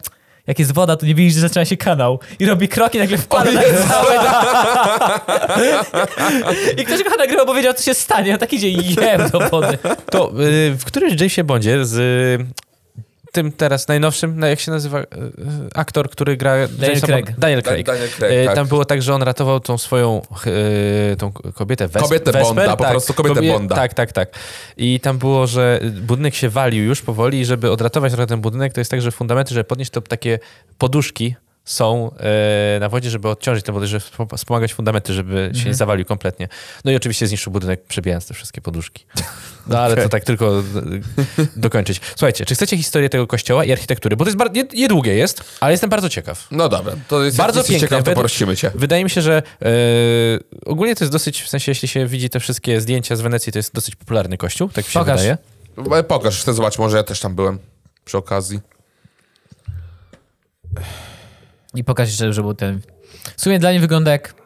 jak 0.47 0.59
jest 0.59 0.73
woda, 0.73 0.95
to 0.95 1.05
nie 1.05 1.15
widzisz, 1.15 1.33
że 1.33 1.39
zaczyna 1.39 1.65
się 1.65 1.77
kanał. 1.77 2.19
I 2.39 2.45
robi 2.45 2.67
kroki, 2.67 2.99
nagle 2.99 3.17
wpada 3.17 3.51
na 3.51 3.61
całe... 3.61 4.19
I 6.81 6.85
ktoś 6.85 7.03
go 7.03 7.09
nagrywał, 7.17 7.45
bo 7.45 7.53
wiedział, 7.53 7.73
co 7.73 7.83
się 7.83 7.93
stanie. 7.93 8.33
On 8.33 8.39
tak 8.39 8.53
idzie 8.53 8.69
jem 8.69 9.29
do 9.29 9.39
wody. 9.39 9.77
To 10.11 10.31
y, 10.41 10.75
w 10.75 10.85
którymś 10.85 11.21
Jamesie 11.21 11.43
Bondzie 11.43 11.85
z 11.85 12.41
tym 13.33 13.51
teraz 13.51 13.87
najnowszym, 13.87 14.39
no 14.39 14.47
jak 14.47 14.59
się 14.59 14.71
nazywa, 14.71 14.99
y, 14.99 15.03
y, 15.03 15.07
aktor, 15.75 16.09
który 16.09 16.37
gra... 16.37 16.55
Jamesa 16.57 17.07
Craig. 17.07 17.39
Daniel 17.39 17.63
Craig. 17.63 17.85
Daniel 17.85 18.09
Craig, 18.09 18.45
tak. 18.45 18.55
Tam 18.55 18.67
było 18.67 18.85
tak, 18.85 19.01
że 19.01 19.13
on 19.13 19.21
ratował 19.23 19.59
tą 19.59 19.77
swoją 19.77 20.21
y, 21.11 21.15
tą 21.17 21.31
kobietę 21.31 21.87
Wes- 21.87 22.01
Kobietę 22.01 22.31
Wesper, 22.31 22.55
Bonda, 22.55 22.77
po 22.77 22.83
prostu 22.83 23.13
kobietę 23.13 23.35
Kobie- 23.35 23.53
Bonda. 23.53 23.75
Tak, 23.75 23.93
tak, 23.93 24.11
tak. 24.11 24.29
I 24.77 24.99
tam 24.99 25.17
było, 25.17 25.47
że 25.47 25.79
budynek 26.01 26.35
się 26.35 26.49
walił 26.49 26.83
już 26.83 27.01
powoli 27.01 27.39
i 27.39 27.45
żeby 27.45 27.71
odratować 27.71 28.11
trochę 28.13 28.27
ten 28.27 28.41
budynek, 28.41 28.73
to 28.73 28.81
jest 28.81 28.91
tak, 28.91 29.01
że 29.01 29.11
fundamenty, 29.11 29.53
żeby 29.53 29.63
podnieść, 29.63 29.91
to 29.91 30.01
takie 30.01 30.39
poduszki 30.77 31.35
są 31.65 32.11
e, 32.75 32.79
na 32.79 32.89
wodzie, 32.89 33.09
żeby 33.09 33.29
odciążyć 33.29 33.65
tę 33.65 33.71
wodę, 33.71 33.87
żeby 33.87 34.05
wspom- 34.05 34.37
wspomagać 34.37 34.73
fundamenty, 34.73 35.13
żeby 35.13 35.51
się 35.53 35.65
nie 35.65 35.75
zawalił 35.75 36.05
kompletnie. 36.05 36.47
No 36.85 36.91
i 36.91 36.95
oczywiście 36.95 37.27
zniszczył 37.27 37.51
budynek, 37.53 37.83
przebijając 37.83 38.27
te 38.27 38.33
wszystkie 38.33 38.61
poduszki. 38.61 39.05
No 39.67 39.79
ale 39.79 40.03
to 40.03 40.09
tak 40.09 40.23
tylko 40.23 40.59
e, 40.59 40.63
dokończyć. 41.55 42.01
Słuchajcie, 42.15 42.45
czy 42.45 42.55
chcecie 42.55 42.77
historię 42.77 43.09
tego 43.09 43.27
kościoła 43.27 43.65
i 43.65 43.71
architektury? 43.71 44.15
Bo 44.15 44.25
to 44.25 44.29
jest 44.29 44.37
bardzo, 44.37 44.53
nie, 44.55 44.63
niedługie 44.73 45.13
jest, 45.15 45.43
ale 45.59 45.71
jestem 45.71 45.89
bardzo 45.89 46.09
ciekaw. 46.09 46.47
No 46.51 46.69
dobra, 46.69 46.93
to 47.07 47.23
jest 47.23 47.37
Bardzo 47.37 47.63
piękne. 47.63 47.79
ciekaw, 47.79 48.03
to 48.03 48.13
porosimy 48.13 48.57
cię. 48.57 48.71
Wydaje 48.75 49.03
mi 49.03 49.09
się, 49.09 49.21
że 49.21 49.43
e, 49.61 49.69
ogólnie 50.65 50.95
to 50.95 51.03
jest 51.03 51.11
dosyć, 51.11 51.41
w 51.41 51.49
sensie 51.49 51.71
jeśli 51.71 51.87
się 51.87 52.07
widzi 52.07 52.29
te 52.29 52.39
wszystkie 52.39 52.81
zdjęcia 52.81 53.15
z 53.15 53.21
Wenecji, 53.21 53.53
to 53.53 53.59
jest 53.59 53.73
dosyć 53.73 53.95
popularny 53.95 54.37
kościół, 54.37 54.69
tak 54.69 54.85
mi 54.85 54.91
się 54.91 54.99
Pokaż. 54.99 55.19
wydaje. 55.21 56.03
Pokaż, 56.03 56.41
chcę 56.41 56.53
zobaczyć, 56.53 56.79
może 56.79 56.97
ja 56.97 57.03
też 57.03 57.19
tam 57.19 57.35
byłem 57.35 57.59
przy 58.05 58.17
okazji. 58.17 58.59
I 61.75 61.83
pokaż 61.83 62.09
jeszcze, 62.09 62.33
że 62.33 62.41
był 62.41 62.53
ten... 62.53 62.79
W 63.37 63.41
sumie 63.41 63.59
dla 63.59 63.69
mnie 63.69 63.79
wygląda 63.79 64.11
jak 64.11 64.42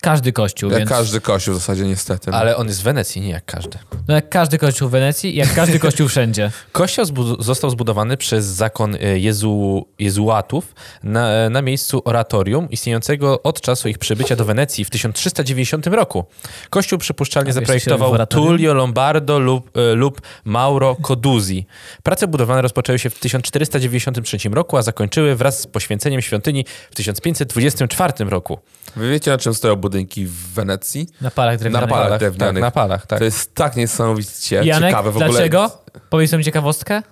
każdy 0.00 0.32
kościół, 0.32 0.70
Jak 0.70 0.78
więc... 0.78 0.90
każdy 0.90 1.20
kościół 1.20 1.54
w 1.54 1.56
zasadzie 1.56 1.84
niestety. 1.84 2.30
no. 2.30 2.36
Ale 2.36 2.56
on 2.56 2.66
jest 2.68 2.80
w 2.80 2.82
Wenecji, 2.82 3.22
nie 3.22 3.30
jak 3.30 3.44
każdy. 3.44 3.78
No 4.08 4.14
jak 4.14 4.28
każdy 4.28 4.58
kościół 4.58 4.88
w 4.88 4.90
Wenecji 4.90 5.34
i 5.34 5.36
jak 5.36 5.54
każdy 5.54 5.78
kościół 5.78 6.08
wszędzie. 6.08 6.50
Kościół 6.72 7.04
zbud- 7.04 7.42
został 7.42 7.70
zbudowany 7.70 8.16
przez 8.16 8.44
zakon 8.44 8.94
e, 8.94 9.18
Jezu, 9.18 9.86
jezułatów 9.98 10.74
na, 11.02 11.50
na 11.50 11.62
miejscu 11.62 12.02
oratorium 12.04 12.70
istniejącego 12.70 13.42
od 13.42 13.60
czasu 13.60 13.88
ich 13.88 13.98
przybycia 13.98 14.36
do 14.36 14.44
Wenecji 14.44 14.84
w 14.84 14.90
1390 14.90 15.86
roku. 15.86 16.24
Kościół 16.70 16.98
przypuszczalnie 16.98 17.50
A 17.50 17.52
zaprojektował? 17.52 18.26
Tullio 18.26 18.74
Lombardo 18.74 19.38
lub, 19.38 19.76
e, 19.76 19.94
lub 19.94 20.20
Mauro 20.44 20.96
Coduzzi. 21.02 21.66
Prace 22.02 22.26
budowlane 22.28 22.62
rozpoczęły 22.62 22.98
się 22.98 23.10
w 23.10 23.18
1493 23.18 24.38
roku, 24.52 24.76
a 24.76 24.82
zakończyły 24.82 25.36
wraz 25.36 25.60
z 25.60 25.66
poświęceniem 25.66 26.22
świątyni 26.22 26.64
w 26.90 26.94
1524 26.94 28.30
roku. 28.30 28.58
Wy 28.96 29.10
wiecie, 29.10 29.30
na 29.30 29.38
czym 29.38 29.54
stoją 29.54 29.76
budynki 29.86 30.26
w 30.26 30.32
Wenecji? 30.54 31.08
Na 31.20 31.30
palach 31.30 31.58
drewnianych. 31.58 31.90
palach. 31.90 32.08
tak, 32.10 32.18
drewnianych. 32.18 32.60
na 32.62 32.70
palach, 32.70 33.06
tak. 33.06 33.18
To 33.18 33.24
jest 33.24 33.54
tak 33.54 33.76
niesamowicie 33.76 34.56
Janek, 34.64 34.90
ciekawe 34.90 35.10
w 35.12 35.16
ogóle. 35.16 35.30
dlaczego? 35.30 35.70
Powiedz 36.10 36.32
mi 36.32 36.44
ciekawostkę? 36.44 37.02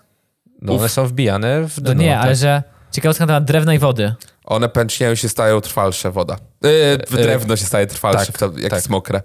No, 0.62 0.74
one 0.74 0.88
są 0.88 1.06
wbijane 1.06 1.68
w 1.68 1.82
No 1.82 1.92
nie, 1.92 2.10
tak. 2.14 2.22
ale 2.24 2.36
że 2.36 2.62
ciekawostka 2.92 3.26
na 3.26 3.26
temat 3.26 3.44
drewna 3.44 3.74
i 3.74 3.78
wody. 3.78 4.14
One 4.44 4.68
pęcznieją 4.68 5.14
się, 5.14 5.28
stają 5.28 5.60
trwalsze 5.60 6.10
woda. 6.10 6.36
Yy, 6.62 6.98
drewno 7.22 7.56
się 7.56 7.64
staje 7.64 7.86
trwalsze, 7.86 8.26
tak, 8.32 8.38
to, 8.38 8.46
jak 8.46 8.70
tak. 8.70 8.72
jest 8.72 8.88
mokre. 8.90 9.22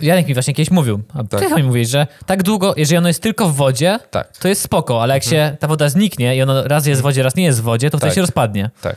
Janek 0.00 0.28
mi 0.28 0.34
właśnie 0.34 0.54
kiedyś 0.54 0.70
mówił, 0.70 1.00
a 1.14 1.24
Tak. 1.24 1.40
ty 1.40 1.46
chyba 1.46 1.56
mi 1.56 1.62
mówisz, 1.62 1.88
że 1.88 2.06
tak 2.26 2.42
długo, 2.42 2.74
jeżeli 2.76 2.98
ono 2.98 3.08
jest 3.08 3.22
tylko 3.22 3.48
w 3.48 3.54
wodzie, 3.54 3.98
Tak. 4.10 4.36
to 4.36 4.48
jest 4.48 4.62
spoko, 4.62 5.02
ale 5.02 5.14
jak 5.14 5.22
się 5.24 5.56
ta 5.60 5.66
woda 5.68 5.88
zniknie 5.88 6.36
i 6.36 6.42
ono 6.42 6.68
raz 6.68 6.86
jest 6.86 7.00
w 7.00 7.02
wodzie, 7.02 7.22
raz 7.22 7.34
nie 7.36 7.44
jest 7.44 7.60
w 7.60 7.62
wodzie, 7.62 7.90
to 7.90 7.98
wtedy 7.98 8.10
Tak. 8.10 8.14
się 8.14 8.20
rozpadnie. 8.20 8.70
Tak. 8.80 8.96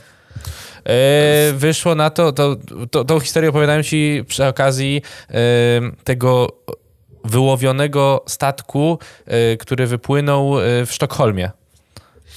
E, 0.84 1.52
wyszło 1.52 1.94
na 1.94 2.10
to, 2.10 2.32
to, 2.32 2.56
to, 2.90 3.04
tą 3.04 3.20
historię 3.20 3.50
opowiadałem 3.50 3.82
ci 3.82 4.24
przy 4.26 4.46
okazji 4.46 5.02
e, 5.30 5.34
tego 6.04 6.48
wyłowionego 7.24 8.24
statku, 8.28 8.98
e, 9.26 9.56
który 9.56 9.86
wypłynął 9.86 10.54
w 10.86 10.88
Sztokholmie. 10.90 11.50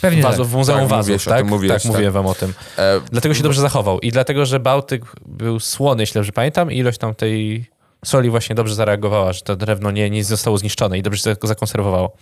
Pewnie 0.01 0.23
Wazo, 0.23 0.43
tak. 0.43 0.47
w 0.51 0.55
Muzeum 0.55 0.79
Tak, 0.79 0.87
Wazów, 0.87 1.05
mówiłeś 1.05 1.27
o 1.27 1.29
tak? 1.29 1.45
mówiłeś, 1.45 1.73
tak, 1.73 1.81
tak. 1.81 1.91
mówiłem 1.91 2.13
wam 2.13 2.25
o 2.25 2.35
tym. 2.35 2.53
E, 2.77 3.01
Dlatego 3.11 3.35
się 3.35 3.43
dobrze 3.43 3.61
zachował. 3.61 3.99
I 3.99 4.11
dlatego, 4.11 4.45
że 4.45 4.59
Bałtyk 4.59 5.03
był 5.25 5.59
słony, 5.59 6.03
jeśli 6.03 6.13
dobrze 6.13 6.31
pamiętam, 6.31 6.71
i 6.71 6.77
ilość 6.77 6.97
tam 6.97 7.15
tej 7.15 7.65
soli 8.03 8.29
właśnie 8.29 8.55
dobrze 8.55 8.75
zareagowała, 8.75 9.33
że 9.33 9.41
to 9.41 9.55
drewno 9.55 9.91
nie, 9.91 10.09
nie 10.09 10.23
zostało 10.23 10.57
zniszczone 10.57 10.97
i 10.97 11.01
dobrze 11.03 11.19
się 11.23 11.35
to 11.35 11.47
zakonserwowało. 11.47 12.15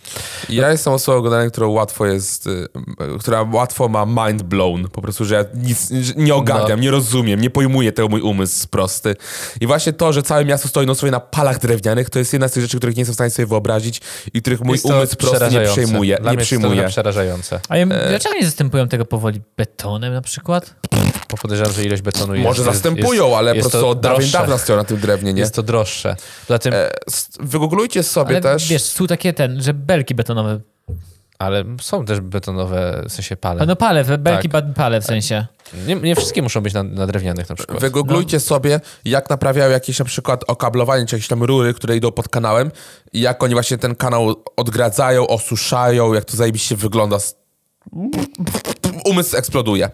ja 0.48 0.70
jestem 0.70 0.92
osobą 0.92 1.20
generalnie, 1.22 1.50
którą 1.50 1.70
łatwo 1.70 2.06
jest, 2.06 2.46
y, 2.46 2.68
która 3.20 3.46
łatwo 3.52 3.88
ma 3.88 4.26
mind 4.26 4.42
blown. 4.42 4.88
Po 4.88 5.02
prostu, 5.02 5.24
że 5.24 5.34
ja 5.34 5.44
nic 5.54 5.90
że 5.90 6.12
nie 6.16 6.34
ogarniam, 6.34 6.78
No. 6.78 6.84
nie 6.84 6.90
rozumiem, 6.90 7.40
nie 7.40 7.50
pojmuję 7.50 7.92
tego 7.92 8.08
mój 8.08 8.20
umysł 8.20 8.68
prosty. 8.68 9.16
I 9.60 9.66
właśnie 9.66 9.92
to, 9.92 10.12
że 10.12 10.22
całe 10.22 10.44
miasto 10.44 10.68
stoi 10.68 10.86
no 10.86 10.94
sobie 10.94 11.10
na 11.10 11.20
palach 11.20 11.58
drewnianych, 11.58 12.10
to 12.10 12.18
jest 12.18 12.32
jedna 12.32 12.48
z 12.48 12.52
tych 12.52 12.62
rzeczy, 12.62 12.76
których 12.78 12.96
nie 12.96 13.00
jestem 13.00 13.12
w 13.12 13.16
stanie 13.16 13.30
sobie 13.30 13.46
wyobrazić 13.46 14.00
i 14.34 14.40
których 14.42 14.60
mój 14.60 14.78
umysł 14.84 15.16
prosty 15.16 15.50
nie 15.50 15.60
przyjmuje. 15.60 16.16
Dla 16.16 16.30
Nie 16.30 16.36
mnie 16.36 16.40
jest 16.42 16.50
to 16.50 16.58
przyjmuje. 16.58 16.88
przerażające. 16.88 17.60
A 17.68 17.76
ja, 17.76 17.86
dlaczego 17.86 18.34
nie 18.34 18.44
zastępują 18.44 18.88
tego 18.88 19.04
powoli 19.04 19.40
betonem 19.56 20.12
na 20.14 20.22
przykład? 20.22 20.74
Bo 21.32 21.36
podejrzewam, 21.38 21.72
że 21.72 21.84
ilość 21.84 22.02
betonu 22.02 22.34
jest... 22.34 22.44
Może 22.44 22.62
zastępują, 22.62 23.24
jest, 23.24 23.36
ale 23.36 23.50
po 23.50 23.56
jest 23.56 23.70
prostu 23.70 23.86
to 23.86 23.90
od 23.90 24.00
dawien 24.00 24.30
dawna 24.30 24.58
stoją 24.58 24.76
na 24.78 24.84
tym 24.84 24.96
drewnie, 25.00 25.32
nie? 25.32 25.40
Jest 25.40 25.54
to 25.54 25.62
droższe. 25.62 26.16
Zatem, 26.48 26.74
E, 26.74 26.90
Wygooglujcie 27.40 28.02
sobie 28.02 28.30
Ale 28.30 28.40
też. 28.40 28.68
wiesz, 28.68 28.82
są 28.82 29.06
takie 29.06 29.32
ten, 29.32 29.62
że 29.62 29.74
belki 29.74 30.14
betonowe. 30.14 30.60
Ale 31.38 31.64
są 31.80 32.04
też 32.04 32.20
betonowe, 32.20 33.02
w 33.08 33.12
sensie 33.12 33.36
pale. 33.36 33.62
A 33.62 33.66
no 33.66 33.76
pale, 33.76 34.04
belki 34.18 34.48
Tak. 34.48 34.64
pale 34.74 35.00
w 35.00 35.04
sensie. 35.04 35.46
Nie, 35.86 35.94
nie 35.94 36.16
wszystkie 36.16 36.42
muszą 36.42 36.60
być 36.60 36.74
na, 36.74 36.82
na 36.82 37.06
drewnianych 37.06 37.48
na 37.48 37.54
przykład. 37.54 37.80
Wygooglujcie 37.80 38.40
sobie, 38.40 38.80
jak 39.04 39.30
naprawiają 39.30 39.70
jakieś 39.70 39.98
na 39.98 40.04
przykład 40.04 40.44
okablowanie, 40.46 41.06
czy 41.06 41.16
jakieś 41.16 41.28
tam 41.28 41.42
rury, 41.42 41.74
które 41.74 41.96
idą 41.96 42.12
pod 42.12 42.28
kanałem 42.28 42.70
i 43.12 43.20
jak 43.20 43.42
oni 43.42 43.54
właśnie 43.54 43.78
ten 43.78 43.94
kanał 43.94 44.34
odgradzają, 44.56 45.26
osuszają, 45.26 46.14
jak 46.14 46.24
to 46.24 46.36
zajebiście 46.36 46.76
wygląda. 46.76 47.16
Umysł 49.04 49.36
eksploduje. 49.36 49.90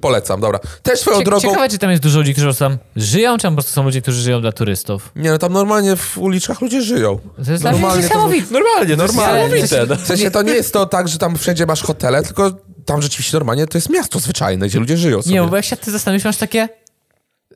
Polecam, 0.00 0.40
dobra. 0.40 0.58
Też 0.82 1.00
swoją 1.00 1.18
Cie- 1.18 1.24
drogą... 1.24 1.40
Ciekawe, 1.48 1.68
czy 1.68 1.78
tam 1.78 1.90
jest 1.90 2.02
dużo 2.02 2.18
ludzi, 2.18 2.32
którzy 2.34 2.54
tam 2.54 2.78
żyją, 2.96 3.36
czy 3.36 3.42
tam 3.42 3.52
po 3.52 3.56
prostu 3.56 3.72
są 3.72 3.82
ludzie, 3.84 4.02
którzy 4.02 4.22
żyją 4.22 4.40
dla 4.40 4.52
turystów. 4.52 5.12
Nie, 5.16 5.30
no 5.30 5.38
tam 5.38 5.52
normalnie 5.52 5.96
w 5.96 6.18
uliczkach 6.18 6.60
ludzie 6.60 6.82
żyją. 6.82 7.18
To 7.44 7.52
jest 7.52 7.64
Normalnie 7.64 7.96
to- 8.02 8.08
niesamowite. 8.08 8.52
Normalnie, 8.52 8.96
Normalnie. 8.96 9.56
niesamowite. 9.56 9.86
No. 9.88 9.96
W 9.96 10.06
sensie 10.06 10.30
to 10.30 10.42
nie 10.42 10.52
jest 10.52 10.72
to 10.72 10.86
tak, 10.86 11.08
że 11.08 11.18
tam 11.18 11.36
wszędzie 11.38 11.66
masz 11.66 11.82
hotele, 11.82 12.22
tylko 12.22 12.52
tam 12.84 13.02
rzeczywiście 13.02 13.36
normalnie 13.36 13.66
to 13.66 13.78
jest 13.78 13.90
miasto 13.90 14.18
zwyczajne, 14.20 14.66
gdzie 14.66 14.78
ludzie 14.78 14.96
żyją 14.96 15.22
sobie. 15.22 15.34
Nie, 15.34 15.42
bo 15.42 15.56
jak 15.56 15.64
się 15.64 15.76
ty 15.76 15.90
zastanowisz, 15.90 16.24
masz 16.24 16.36
takie, 16.36 16.68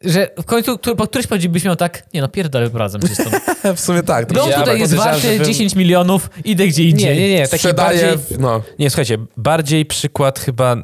że 0.05 0.31
w 0.39 0.45
końcu 0.45 0.79
po 0.79 1.07
któryś 1.07 1.27
powiedzi 1.27 1.49
byś 1.49 1.65
miał 1.65 1.77
tak, 1.77 2.03
nie 2.15 2.21
no, 2.21 2.29
pierdolę, 2.29 2.65
wyprowadzam 2.65 3.03
się 3.03 3.15
stąd. 3.15 3.31
w 3.77 3.81
sumie 3.81 4.03
tak. 4.03 4.33
Dom 4.33 4.51
Ja 4.51 4.59
tutaj 4.61 4.79
jest 4.81 4.93
podejrzewam, 4.93 5.05
warty 5.21 5.33
że 5.33 5.39
bym- 5.39 5.45
10 5.47 5.75
milionów, 5.75 6.31
idę 6.45 6.67
gdzie 6.67 6.85
indziej. 6.85 7.17
Nie, 7.17 7.29
nie, 7.29 7.35
nie. 7.35 7.49
Taki 7.49 7.59
Sprzedaje, 7.59 8.07
bardziej, 8.07 8.39
no. 8.39 8.63
nie, 8.79 8.91
słuchajcie, 8.91 9.19
bardziej 9.37 9.87
przykład 9.87 10.39
chyba... 10.39 10.77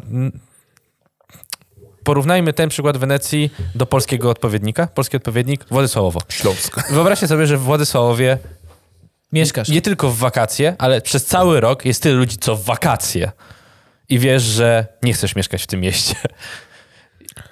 Porównajmy 2.05 2.53
ten 2.53 2.69
przykład 2.69 2.97
Wenecji 2.97 3.51
do 3.75 3.87
polskiego 3.87 4.31
odpowiednika. 4.31 4.87
Polski 4.87 5.17
odpowiednik 5.17 5.65
Władysławowo. 5.71 6.21
Śląsk. 6.29 6.91
Wyobraźcie 6.91 7.29
sobie, 7.29 7.47
że 7.47 7.57
w 7.57 7.61
Władysławowie 7.63 8.39
Mieszkasz. 9.33 9.69
nie 9.69 9.83
tylko 9.83 10.11
w 10.11 10.19
wakacje, 10.19 10.77
ale 10.79 11.01
przez 11.01 11.25
cały 11.25 11.61
rok 11.61 11.85
jest 11.85 12.03
tyle 12.03 12.15
ludzi, 12.15 12.37
co 12.37 12.57
w 12.57 12.65
wakacje. 12.65 13.33
I 14.09 14.19
wiesz, 14.19 14.43
że 14.43 14.87
nie 15.03 15.13
chcesz 15.13 15.37
mieszkać 15.37 15.63
w 15.63 15.67
tym 15.67 15.81
mieście. 15.81 16.15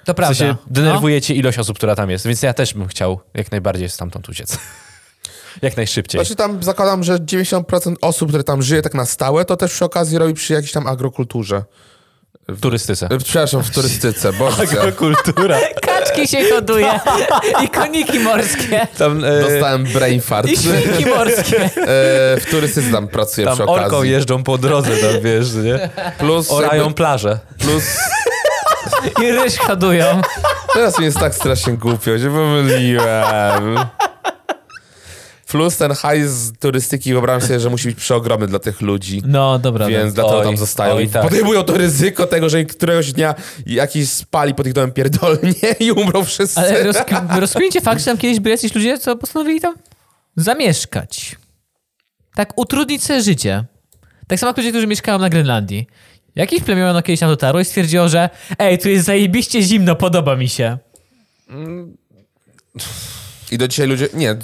To 0.05 0.13
W 0.13 0.15
prawda. 0.15 0.35
sensie 0.35 0.47
no. 0.47 0.57
denerwuje 0.67 1.21
cię 1.21 1.33
ilość 1.33 1.59
osób, 1.59 1.77
która 1.77 1.95
tam 1.95 2.09
jest. 2.09 2.27
Więc 2.27 2.43
ja 2.43 2.53
też 2.53 2.73
bym 2.73 2.87
chciał 2.87 3.19
jak 3.33 3.51
najbardziej 3.51 3.89
stamtąd 3.89 4.29
uciec. 4.29 4.57
jak 5.61 5.77
najszybciej. 5.77 6.21
Znaczy 6.21 6.35
tam 6.35 6.63
zakładam, 6.63 7.03
że 7.03 7.19
90% 7.19 7.95
osób, 8.01 8.29
które 8.29 8.43
tam 8.43 8.61
żyje 8.61 8.81
tak 8.81 8.93
na 8.93 9.05
stałe, 9.05 9.45
to 9.45 9.57
też 9.57 9.71
przy 9.71 9.85
okazji 9.85 10.17
robi 10.17 10.33
przy 10.33 10.53
jakiejś 10.53 10.71
tam 10.71 10.87
agrokulturze. 10.87 11.63
W 12.55 12.59
turystyce. 12.61 13.07
Przepraszam, 13.23 13.63
w 13.63 13.69
turystyce, 13.71 14.33
boże. 14.33 14.65
Kultura. 14.97 15.57
Kaczki 15.81 16.27
się 16.27 16.43
hoduje 16.53 16.99
i 17.63 17.69
koniki 17.69 18.19
morskie 18.19 18.87
Tam, 18.97 19.23
e, 19.25 19.41
Dostałem 19.41 19.83
brain 19.83 20.21
fart. 20.21 20.47
i 20.47 20.57
świnki 20.57 21.05
morskie. 21.05 21.63
E, 21.63 21.69
w 22.39 22.45
turystyce 22.51 22.91
tam 22.91 23.07
pracuję 23.07 23.47
tam 23.47 23.55
przy 23.55 23.63
okazji. 23.65 24.11
jeżdżą 24.11 24.43
po 24.43 24.57
drodze, 24.57 24.89
tam 24.97 25.21
wiesz, 25.21 25.53
nie? 25.53 25.89
Plus, 26.17 26.51
Orają 26.51 26.81
jakby, 26.81 26.95
plażę. 26.95 27.39
plus 27.59 27.83
I 29.21 29.31
ryż 29.31 29.57
hodują. 29.57 30.21
teraz 30.73 30.99
mi 30.99 31.05
jest 31.05 31.19
tak 31.19 31.35
strasznie 31.35 31.73
głupio, 31.73 32.17
się 32.19 32.31
pomyliłem. 32.31 33.79
Plus 35.51 35.77
ten 35.77 35.91
hajs 35.91 36.29
z 36.31 36.57
turystyki 36.59 37.13
wyobrażam 37.13 37.47
sobie, 37.47 37.59
że 37.59 37.69
musi 37.69 37.87
być 37.87 37.97
przeogromny 37.97 38.47
dla 38.47 38.59
tych 38.59 38.81
ludzi. 38.81 39.21
No, 39.25 39.59
dobra. 39.59 39.87
Więc 39.87 40.13
dlatego 40.13 40.37
Oj, 40.39 40.45
tam 40.45 40.57
zostają. 40.57 40.95
oj, 40.95 41.03
I 41.03 41.09
tak. 41.09 41.23
podejmują 41.23 41.63
to 41.63 41.77
ryzyko 41.77 42.27
tego, 42.27 42.49
że 42.49 42.65
któregoś 42.65 43.11
dnia 43.13 43.35
jakiś 43.65 44.09
spali 44.09 44.55
pod 44.55 44.67
ich 44.67 44.73
domem 44.73 44.91
pierdolnie 44.91 45.53
i 45.79 45.91
umrą 45.91 46.23
wszyscy. 46.23 46.59
Ale 46.59 46.83
rozk- 46.91 47.81
fakt, 47.83 47.99
że 47.99 48.05
tam 48.05 48.17
kiedyś 48.17 48.39
byli 48.39 48.51
jacyś 48.51 48.75
ludzie, 48.75 48.97
co 48.97 49.15
postanowili 49.15 49.61
tam 49.61 49.75
zamieszkać. 50.35 51.35
Tak 52.35 52.53
utrudnić 52.55 53.03
sobie 53.03 53.21
życie. 53.21 53.65
Tak 54.27 54.39
samo 54.39 54.49
jak 54.49 54.57
ludzie, 54.57 54.69
którzy 54.69 54.87
mieszkają 54.87 55.19
na 55.19 55.29
Grenlandii. 55.29 55.87
Jakieś 56.35 56.61
plemiono 56.61 57.01
kiedyś 57.01 57.19
tam 57.19 57.29
dotarło 57.29 57.61
i 57.61 57.65
stwierdziło, 57.65 58.09
że 58.09 58.29
ej, 58.59 58.79
tu 58.79 58.89
jest 58.89 59.05
zajebiście 59.05 59.61
zimno, 59.61 59.95
podoba 59.95 60.35
mi 60.35 60.49
się. 60.49 60.77
I 63.51 63.57
do 63.57 63.67
dzisiaj 63.67 63.87
ludzie... 63.87 64.07
Nie, 64.13 64.35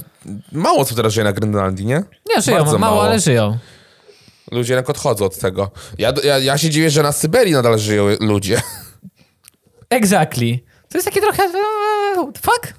mało 0.52 0.86
co 0.86 0.96
teraz 0.96 1.14
żyje 1.14 1.24
na 1.24 1.34
Grenlandii, 1.34 1.86
nie? 1.86 2.04
Nie, 2.36 2.42
żyją, 2.42 2.58
Bardzo 2.58 2.78
mało, 2.78 2.96
mało. 2.96 3.08
ale 3.08 3.20
żyją. 3.20 3.58
Ludzie 4.52 4.74
jednak 4.74 4.90
odchodzą 4.90 5.26
od 5.26 5.38
tego. 5.40 5.72
Ja, 5.98 6.14
ja, 6.24 6.38
ja 6.40 6.58
się 6.58 6.70
dziwię, 6.70 6.90
że 6.90 7.04
na 7.04 7.12
Syberii 7.12 7.54
nadal 7.54 7.80
żyją 7.80 8.08
ludzie. 8.20 8.62
Exactly. 9.90 10.60
To 10.90 10.98
jest 10.98 11.06
takie 11.06 11.22
trochę... 11.22 11.44
eee, 11.44 12.26
Fuck? 12.42 12.74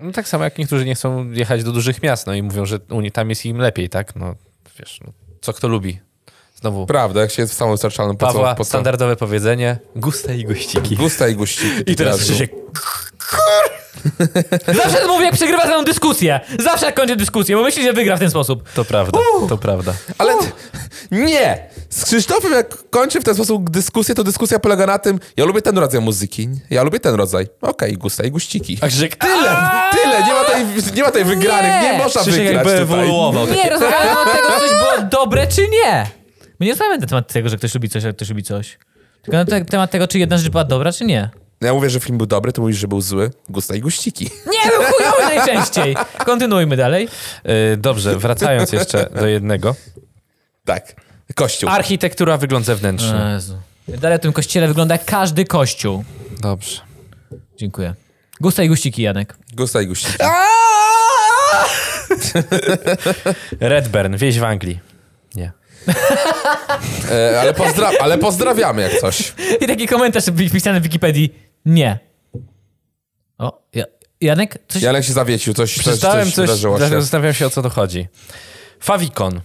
No, 0.00 0.12
tak 0.12 0.28
samo 0.28 0.44
jak 0.44 0.58
niektórzy 0.58 0.84
nie 0.84 0.94
chcą 0.94 1.30
jechać 1.30 1.64
do 1.64 1.72
dużych 1.72 2.02
miast, 2.02 2.26
no 2.26 2.34
i 2.34 2.42
mówią, 2.42 2.66
że 2.66 2.78
u 2.90 3.00
nich 3.00 3.12
tam 3.12 3.30
jest 3.30 3.46
im 3.46 3.58
lepiej, 3.58 3.88
tak? 3.88 4.16
No, 4.16 4.34
wiesz, 4.78 5.00
no, 5.06 5.12
co 5.40 5.52
kto 5.52 5.68
lubi. 5.68 6.00
Znowu 6.54 6.86
Prawda, 6.86 7.20
jak 7.20 7.30
się 7.30 7.42
jest 7.42 7.54
samowystarczalnym, 7.54 8.16
po 8.16 8.26
Pawła, 8.26 8.50
co? 8.50 8.56
Po 8.56 8.64
co? 8.64 8.68
standardowe 8.68 9.16
powiedzenie, 9.16 9.78
gusta 9.96 10.32
i 10.32 10.44
guściki. 10.44 10.96
Gusta 10.96 11.28
i 11.28 11.34
guściki. 11.34 11.92
I 11.92 11.96
teraz. 11.96 12.20
Krzysiek, 12.20 12.52
Zawsze 14.82 15.06
mówię, 15.06 15.24
jak 15.24 15.34
przegrywa 15.34 15.62
tę 15.62 15.84
dyskusję. 15.84 16.40
Zawsze 16.58 16.86
jak 16.86 16.94
kończę 16.94 17.16
dyskusję, 17.16 17.56
bo 17.56 17.62
myśli, 17.62 17.82
że 17.82 17.92
wygra 17.92 18.16
w 18.16 18.20
ten 18.20 18.30
sposób. 18.30 18.68
to 18.74 18.84
prawda, 18.84 19.18
to 19.48 19.58
prawda. 19.58 19.94
Ale 20.18 20.32
t- 20.38 20.46
nie! 21.10 21.68
Z 21.90 22.04
Krzysztofem, 22.04 22.52
jak 22.52 22.90
kończę 22.90 23.20
w 23.20 23.24
ten 23.24 23.34
sposób 23.34 23.70
dyskusję, 23.70 24.14
to 24.14 24.24
dyskusja 24.24 24.58
polega 24.58 24.86
na 24.86 24.98
tym, 24.98 25.20
ja 25.36 25.44
lubię 25.44 25.62
ten 25.62 25.78
rodzaj 25.78 26.00
muzyki, 26.00 26.48
ja 26.70 26.82
lubię 26.82 27.00
ten 27.00 27.14
rodzaj. 27.14 27.46
Okej, 27.62 27.92
gusta 27.98 28.24
i 28.24 28.30
guściki. 28.30 28.78
A 28.80 28.88
Krzysiek, 28.88 29.16
Tyle, 29.16 29.56
tyle, 29.92 30.22
nie 30.26 30.32
ma 30.32 30.44
tej, 30.44 30.66
nie 30.94 31.02
ma 31.02 31.10
tej 31.10 31.24
wygranej, 31.24 31.82
nie, 31.82 31.92
Nie! 31.92 31.98
można 31.98 32.20
Krzysiek 32.20 32.40
wygrać 32.46 32.54
jakby 32.66 32.70
tutaj. 32.70 32.82
ewoluował. 33.04 33.46
Nie, 33.46 33.70
rozmawiamy 33.70 34.10
od 34.20 34.32
tego, 34.32 34.48
czy 34.54 34.60
coś 34.60 34.70
było 34.70 35.08
dobre, 35.20 35.46
czy 35.46 35.68
nie. 35.68 36.06
My 36.60 36.66
nie 36.66 36.72
rozmawiamy 36.72 36.98
na 36.98 37.06
temat 37.06 37.32
tego, 37.32 37.48
że 37.48 37.56
ktoś 37.56 37.74
lubi 37.74 37.88
coś, 37.88 38.04
a 38.04 38.12
ktoś 38.12 38.28
lubi 38.28 38.42
coś. 38.42 38.78
Tylko 39.22 39.36
na 39.36 39.44
te, 39.44 39.64
temat 39.64 39.90
tego, 39.90 40.08
czy 40.08 40.18
jedna 40.18 40.38
rzecz 40.38 40.48
była 40.48 40.64
dobra, 40.64 40.92
czy 40.92 41.04
nie. 41.04 41.30
Ja 41.60 41.74
mówię, 41.74 41.90
że 41.90 42.00
film 42.00 42.18
był 42.18 42.26
dobry, 42.26 42.52
to 42.52 42.62
mówisz, 42.62 42.76
że 42.76 42.88
był 42.88 43.00
zły. 43.00 43.30
Gusta 43.48 43.74
i 43.76 43.80
guściki. 43.80 44.30
Nie, 44.46 44.70
był 44.70 44.82
chujowy 44.82 45.36
najczęściej. 45.36 45.96
Kontynuujmy 46.26 46.76
dalej. 46.76 47.08
Y, 47.72 47.76
dobrze, 47.76 48.18
wracając 48.18 48.72
jeszcze 48.72 49.10
do 49.20 49.26
jednego. 49.26 49.74
Tak. 50.64 50.94
Kościół. 51.34 51.70
Architektura, 51.70 52.36
wygląd 52.36 52.66
zewnętrzny. 52.66 53.32
Jezu. 53.34 53.58
Dalej 53.88 54.18
w 54.18 54.20
tym 54.20 54.32
kościele 54.32 54.68
wygląda 54.68 54.94
jak 54.94 55.04
każdy 55.04 55.44
kościół. 55.44 56.04
Dobrze. 56.40 56.80
Dziękuję. 57.56 57.94
Gusta 58.40 58.62
i 58.62 58.68
guściki, 58.68 59.02
Janek. 59.02 59.36
Gusta 59.52 59.82
i 59.82 59.86
guściki. 59.86 60.18
Redburn, 63.60 64.16
wieś 64.16 64.38
w 64.38 64.44
Anglii. 64.44 64.80
Nie. 65.34 65.52
E, 67.10 67.40
ale, 67.40 67.54
pozdra 67.54 67.90
ale 68.00 68.18
pozdrawiamy 68.18 68.82
jak 68.82 69.00
coś. 69.00 69.34
I 69.60 69.66
taki 69.66 69.86
komentarz 69.86 70.24
wpisany 70.24 70.80
w 70.80 70.82
Wikipedii. 70.82 71.49
Nie. 71.64 71.98
O, 73.38 73.62
ja, 73.74 73.84
Janek? 74.20 74.58
Coś... 74.68 74.82
Janek 74.82 75.04
się 75.04 75.12
zawiecił, 75.12 75.54
coś, 75.54 75.74
coś, 75.74 75.82
Przeczytałem 75.82 76.24
coś 76.26 76.34
coś, 76.34 76.46
wydarzyło 76.46 76.78
się. 76.78 76.88
zastanawiam 76.88 77.34
się 77.34 77.46
o 77.46 77.50
co 77.50 77.62
to 77.62 77.70
chodzi. 77.70 78.08
Favicon, 78.80 79.40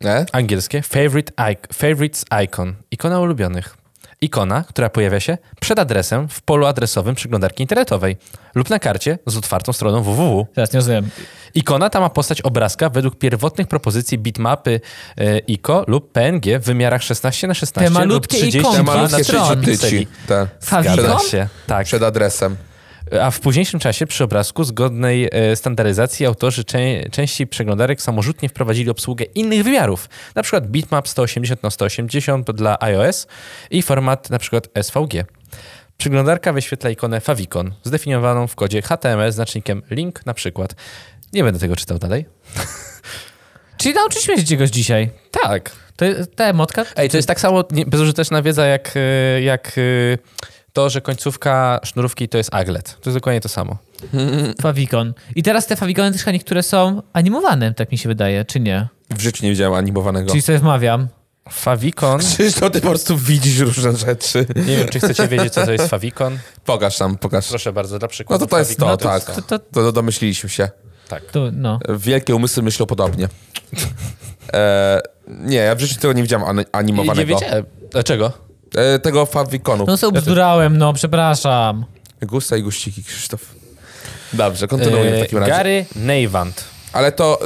Nie? 0.00 0.26
angielskie, 0.32 0.82
favorite 0.82 1.32
favorites 1.72 2.24
icon, 2.44 2.74
ikona 2.90 3.20
ulubionych. 3.20 3.76
Ikona, 4.20 4.64
która 4.68 4.90
pojawia 4.90 5.20
się 5.20 5.38
przed 5.60 5.78
adresem 5.78 6.28
w 6.28 6.42
polu 6.42 6.66
adresowym 6.66 7.14
przeglądarki 7.14 7.62
internetowej 7.62 8.16
lub 8.54 8.70
na 8.70 8.78
karcie 8.78 9.18
z 9.26 9.36
otwartą 9.36 9.72
stroną 9.72 10.02
www. 10.02 10.46
Teraz 10.54 10.72
nie 10.72 10.78
rozumiem. 10.78 11.08
Ikona 11.54 11.90
ta 11.90 12.00
ma 12.00 12.10
postać 12.10 12.40
obrazka 12.42 12.90
według 12.90 13.18
pierwotnych 13.18 13.68
propozycji 13.68 14.18
bitmapy 14.18 14.80
e, 15.18 15.38
ICO 15.38 15.84
lub 15.88 16.12
PNG 16.12 16.58
w 16.58 16.64
wymiarach 16.64 17.02
16 17.02 17.46
na 17.46 17.54
16 17.54 17.80
Te 17.80 18.00
lub 18.00 18.08
malutkie 18.08 18.36
30 18.38 18.58
ikonki 18.58 18.76
Te 18.76 18.82
Dwa 18.82 18.94
malutkie 18.96 19.24
stron. 19.24 19.62
tyci. 19.62 20.06
Te. 20.26 20.46
Favicon? 20.60 20.94
Zgadza 21.04 21.18
się, 21.18 21.48
tak. 21.66 21.86
Przed 21.86 22.02
adresem. 22.02 22.56
A 23.22 23.30
w 23.30 23.40
późniejszym 23.40 23.80
czasie 23.80 24.06
przy 24.06 24.24
obrazku 24.24 24.64
zgodnej 24.64 25.28
e, 25.32 25.56
standaryzacji 25.56 26.26
autorzy 26.26 26.64
czę- 26.64 27.10
części 27.10 27.46
przeglądarek 27.46 28.02
samorzutnie 28.02 28.48
wprowadzili 28.48 28.90
obsługę 28.90 29.24
innych 29.24 29.64
wymiarów, 29.64 30.08
na 30.34 30.42
przykład 30.42 30.66
bitmap 30.66 31.08
180 31.08 31.62
na 31.62 31.70
180 31.70 32.50
dla 32.50 32.76
iOS 32.80 33.26
i 33.70 33.82
format 33.82 34.30
na 34.30 34.38
przykład 34.38 34.68
SVG. 34.82 35.24
Przeglądarka 35.98 36.52
wyświetla 36.52 36.90
ikonę 36.90 37.20
favicon, 37.20 37.74
zdefiniowaną 37.82 38.46
w 38.46 38.54
kodzie 38.54 38.82
HTML 38.82 39.32
znacznikiem 39.32 39.82
link 39.90 40.26
na 40.26 40.34
przykład. 40.34 40.74
Nie 41.32 41.44
będę 41.44 41.60
tego 41.60 41.76
czytał 41.76 41.98
dalej. 41.98 42.26
Czyli 43.78 43.94
nauczyliśmy 43.94 44.38
się 44.38 44.44
czegoś 44.44 44.70
dzisiaj. 44.70 45.10
Tak. 45.30 45.70
To 45.96 46.04
jest 46.04 46.36
ta 46.36 46.44
emotka? 46.44 46.84
Ej, 46.96 47.10
to 47.10 47.16
jest 47.16 47.28
tak 47.28 47.40
samo 47.40 47.64
bezużyteczna 47.86 48.42
wiedza 48.42 48.66
jak, 48.66 48.92
e, 48.96 49.42
jak 49.42 49.72
e, 49.78 50.18
to, 50.76 50.90
że 50.90 51.00
końcówka 51.00 51.80
sznurówki 51.84 52.28
to 52.28 52.38
jest 52.38 52.54
aglet. 52.54 52.96
To 53.00 53.10
jest 53.10 53.16
dokładnie 53.16 53.40
to 53.40 53.48
samo. 53.48 53.76
Favicon. 54.62 55.14
I 55.34 55.42
teraz 55.42 55.66
te 55.66 55.76
favicony 55.76 56.12
też 56.12 56.26
niektóre 56.26 56.62
są 56.62 57.02
animowane, 57.12 57.74
tak 57.74 57.92
mi 57.92 57.98
się 57.98 58.08
wydaje, 58.08 58.44
czy 58.44 58.60
nie? 58.60 58.88
W 59.10 59.20
życiu 59.20 59.44
nie 59.44 59.50
widziałem 59.50 59.74
animowanego. 59.74 60.30
Czyli 60.30 60.42
sobie 60.42 60.58
wmawiam. 60.58 61.08
Favicon. 61.50 62.20
Krzysztof, 62.20 62.72
ty 62.72 62.80
po 62.80 62.88
prostu 62.88 63.16
widzisz 63.18 63.58
różne 63.58 63.96
rzeczy. 63.96 64.46
Nie 64.66 64.76
wiem, 64.76 64.88
czy 64.88 64.98
chcecie 64.98 65.28
wiedzieć, 65.28 65.52
co 65.52 65.64
to 65.66 65.72
jest 65.72 65.86
favicon. 65.88 66.38
Pokaż 66.64 67.00
nam, 67.00 67.18
pokaż. 67.18 67.48
Proszę 67.48 67.72
bardzo, 67.72 67.98
dla 67.98 68.06
No 68.06 68.08
przykładu. 68.10 68.44
to 68.46 68.50
to 68.50 68.58
jest 68.58 68.78
to, 68.78 68.86
favicon 68.86 69.10
tak. 69.10 69.24
to. 69.24 69.42
To, 69.42 69.58
to, 69.58 69.64
To 69.72 69.92
domyśliliśmy 69.92 70.48
się. 70.50 70.68
Tak. 71.08 71.22
to 71.24 71.50
no. 71.52 71.78
Wielkie 71.98 72.34
umysły 72.34 72.62
myślą 72.62 72.86
podobnie. 72.86 73.28
E, 74.52 75.00
Nie, 75.28 75.56
ja 75.56 75.74
w 75.74 75.80
życiu 75.80 76.00
tego 76.00 76.12
nie 76.12 76.22
widziałem 76.22 76.46
ani- 76.48 76.58
Nie 76.58 76.64
animowanego. 76.72 77.34
wiedziałem. 77.40 77.64
Dlaczego? 77.90 78.45
E, 78.76 78.98
tego 78.98 79.26
Faviconu. 79.26 79.84
No 79.86 79.96
sobie 79.96 80.20
bzdurałem, 80.20 80.78
no, 80.78 80.92
przepraszam. 80.92 81.84
Gusta 82.22 82.56
i 82.56 82.62
guściki, 82.62 83.04
Krzysztof. 83.04 83.54
Dobrze, 84.32 84.68
kontynuujmy 84.68 85.10
w 85.10 85.14
E, 85.14 85.20
takim 85.20 85.38
razie. 85.38 85.52
Gary 85.52 85.86
Neyvant. 85.96 86.64
Ale 86.92 87.12
to, 87.12 87.38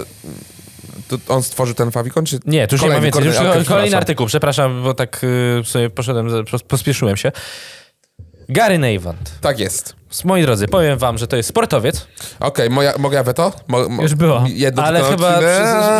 to 1.08 1.18
on 1.34 1.42
stworzył 1.42 1.74
ten 1.74 1.90
Favicon, 1.90 2.24
czy... 2.24 2.38
Nie, 2.46 2.66
tu 2.66 2.74
już 2.74 2.82
nie 2.82 2.88
ma 2.88 2.94
Kolejny, 2.94 3.04
więcej. 3.04 3.24
Już 3.24 3.36
kolejny, 3.36 3.64
kolejny 3.64 3.96
artykuł, 3.96 4.26
przepraszam, 4.26 4.82
bo 4.82 4.94
tak 4.94 5.24
y, 5.24 5.62
sobie 5.64 5.90
poszedłem, 5.90 6.28
pospieszyłem 6.68 7.16
się. 7.16 7.32
Gary 8.48 8.78
Neyvant. 8.78 9.32
Tak 9.40 9.58
jest. 9.58 9.99
Moi 10.24 10.42
drodzy, 10.42 10.68
powiem 10.68 10.98
wam, 10.98 11.18
że 11.18 11.26
to 11.26 11.36
jest 11.36 11.48
sportowiec, 11.48 12.06
Okej, 12.40 12.70
moja, 12.70 12.92
mogę 12.98 13.16
ja 13.16 13.22
weto? 13.22 13.52
Mo, 13.68 13.88
mo, 13.88 14.02
Już 14.02 14.14
było. 14.14 14.44
Jedno 14.48 14.82
ale 14.84 15.00
tylko 15.00 15.10
chyba 15.10 15.38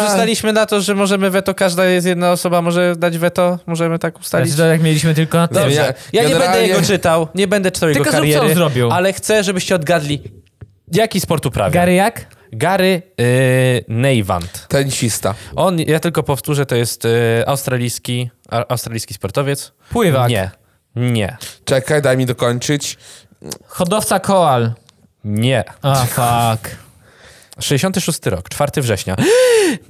przystaliśmy 0.05 0.53
na 0.53 0.67
to, 0.67 0.81
że 0.81 0.95
możemy 0.95 1.31
weto, 1.31 1.55
każda 1.55 1.85
jest 1.85 2.07
jedna 2.07 2.33
osoba 2.33 2.63
może 2.63 2.97
dać 2.97 3.19
weto, 3.19 3.59
możemy 3.67 3.99
tak 3.99 4.21
ustalić. 4.21 4.49
Znaczy, 4.49 4.63
to 4.63 4.73
jak 4.73 4.83
mieliśmy 4.83 5.15
tylko 5.15 5.39
na. 5.39 5.47
Dobrze. 5.47 5.95
Ja, 6.13 6.23
ja 6.23 6.29
nie 6.29 6.37
będę 6.37 6.67
jego 6.67 6.83
czytał, 6.83 7.29
nie 7.35 7.49
będę 7.49 7.71
czytał 7.71 7.89
jego 7.89 8.05
Tylko 8.05 8.17
zrób, 8.17 8.29
co 8.29 8.35
kariery, 8.35 8.49
on 8.51 8.55
zrobił. 8.55 8.91
ale 8.91 9.13
chcę, 9.13 9.45
żebyście 9.45 9.75
odgadli, 9.75 10.23
jaki 10.93 11.21
sport 11.21 11.47
uprawia. 11.47 11.71
Gary 11.71 11.95
jak? 11.95 12.27
Gary 12.53 13.03
y, 13.21 13.85
Neyvant. 13.89 14.67
Tenisista. 14.69 15.35
On, 15.57 15.79
ja 15.79 16.01
tylko 16.01 16.23
powtórzę, 16.23 16.67
to 16.67 16.77
jest 16.77 17.05
y, 17.05 17.09
australijski, 17.47 18.31
a, 18.49 18.65
australijski 18.69 19.15
sportowiec. 19.15 19.73
Pływak. 19.91 20.29
Nie, 20.31 20.51
nie, 20.97 21.37
Czekaj, 21.65 22.03
daj 22.03 22.17
mi 22.17 22.27
dokończyć. 22.27 22.99
Hodowca 23.67 24.21
koal. 24.21 24.73
nie. 25.25 25.65
A, 25.83 26.05
fuck. 26.05 26.77
66 27.61 28.27
rok, 28.27 28.49
4 28.49 28.83
września. 28.83 29.17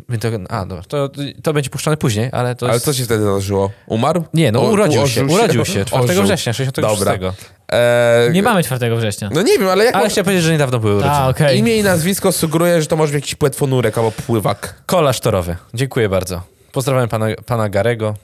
My 0.08 0.18
To, 0.18 0.28
a, 0.48 0.66
dobra, 0.66 0.84
to, 0.88 1.08
to 1.42 1.52
będzie 1.52 1.70
puszczone 1.70 1.96
później, 1.96 2.28
ale 2.32 2.54
to 2.54 2.66
Ale 2.66 2.74
jest... 2.74 2.84
co 2.84 2.92
się 2.92 3.04
wtedy 3.04 3.22
zdarzyło? 3.22 3.70
Umarł? 3.86 4.24
Nie, 4.34 4.52
no 4.52 4.60
O- 4.62 4.70
urodził 4.70 5.06
się, 5.06 5.24
urodził 5.24 5.64
się 5.64 5.84
4 5.84 6.04
Ożył. 6.04 6.22
września 6.22 6.52
66. 6.52 7.04
Dobra. 7.04 7.32
Eee, 7.68 8.32
Nie 8.32 8.42
mamy 8.42 8.62
4 8.64 8.96
września. 8.96 9.30
No 9.32 9.42
nie 9.42 9.58
wiem, 9.58 9.68
ale 9.68 9.84
jak... 9.84 9.94
Ale 9.94 10.08
chciałem 10.08 10.24
powiedzieć, 10.24 10.44
że 10.44 10.52
niedawno 10.52 10.78
były 10.78 10.92
urodziny. 10.94 11.14
A, 11.14 11.28
okej. 11.28 11.58
Imię 11.58 11.76
i 11.76 11.82
nazwisko 11.82 12.32
sugeruje, 12.32 12.80
że 12.80 12.86
to 12.86 12.96
może 12.96 13.12
być 13.12 13.22
jakiś 13.22 13.34
płetwonurek 13.34 13.98
albo 13.98 14.10
pływak. 14.10 14.74
Kolarz 14.86 15.20
torowy. 15.20 15.56
Dziękuję 15.74 16.08
bardzo. 16.08 16.42
Pozdrawiam 16.72 17.08
pana, 17.08 17.26
pana 17.46 17.68
Garego. 17.68 18.14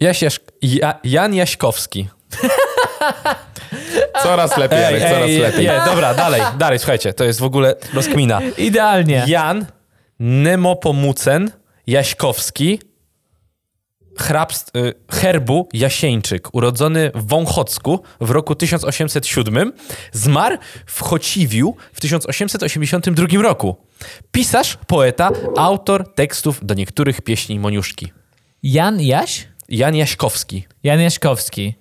Jaś 0.00 0.22
Jaś, 0.22 0.40
ja, 0.62 0.98
Jan 1.04 1.34
Jaśkowski. 1.34 2.08
Coraz 4.22 4.56
lepiej, 4.56 4.80
Jarek, 4.80 5.02
coraz 5.02 5.30
lepiej. 5.30 5.66
Nie, 5.66 5.82
dobra, 5.92 6.14
dalej, 6.14 6.42
dalej, 6.58 6.78
słuchajcie, 6.78 7.12
to 7.12 7.24
jest 7.24 7.40
w 7.40 7.44
ogóle 7.44 7.74
rozkmina. 7.94 8.40
Idealnie. 8.58 9.24
Jan 9.26 9.66
Nemopomucen 10.18 11.50
Jaśkowski 11.86 12.78
hrabst, 14.18 14.76
y, 14.76 14.94
herbu 15.10 15.68
Jasieńczyk, 15.72 16.54
urodzony 16.54 17.10
w 17.14 17.26
Wąchocku 17.26 18.02
w 18.20 18.30
roku 18.30 18.54
1807, 18.54 19.72
zmarł 20.12 20.56
w 20.86 21.00
Chociwiu 21.02 21.76
w 21.92 22.00
1882 22.00 23.42
roku. 23.42 23.76
Pisarz, 24.32 24.78
poeta, 24.86 25.30
autor 25.56 26.14
tekstów 26.14 26.66
do 26.66 26.74
niektórych 26.74 27.20
pieśni 27.20 27.60
Moniuszki. 27.60 28.12
Jan 28.62 29.00
Jaś? 29.00 29.48
Jan 29.68 29.96
Jaśkowski. 29.96 30.66
Jan 30.82 31.00
Jaśkowski. 31.00 31.74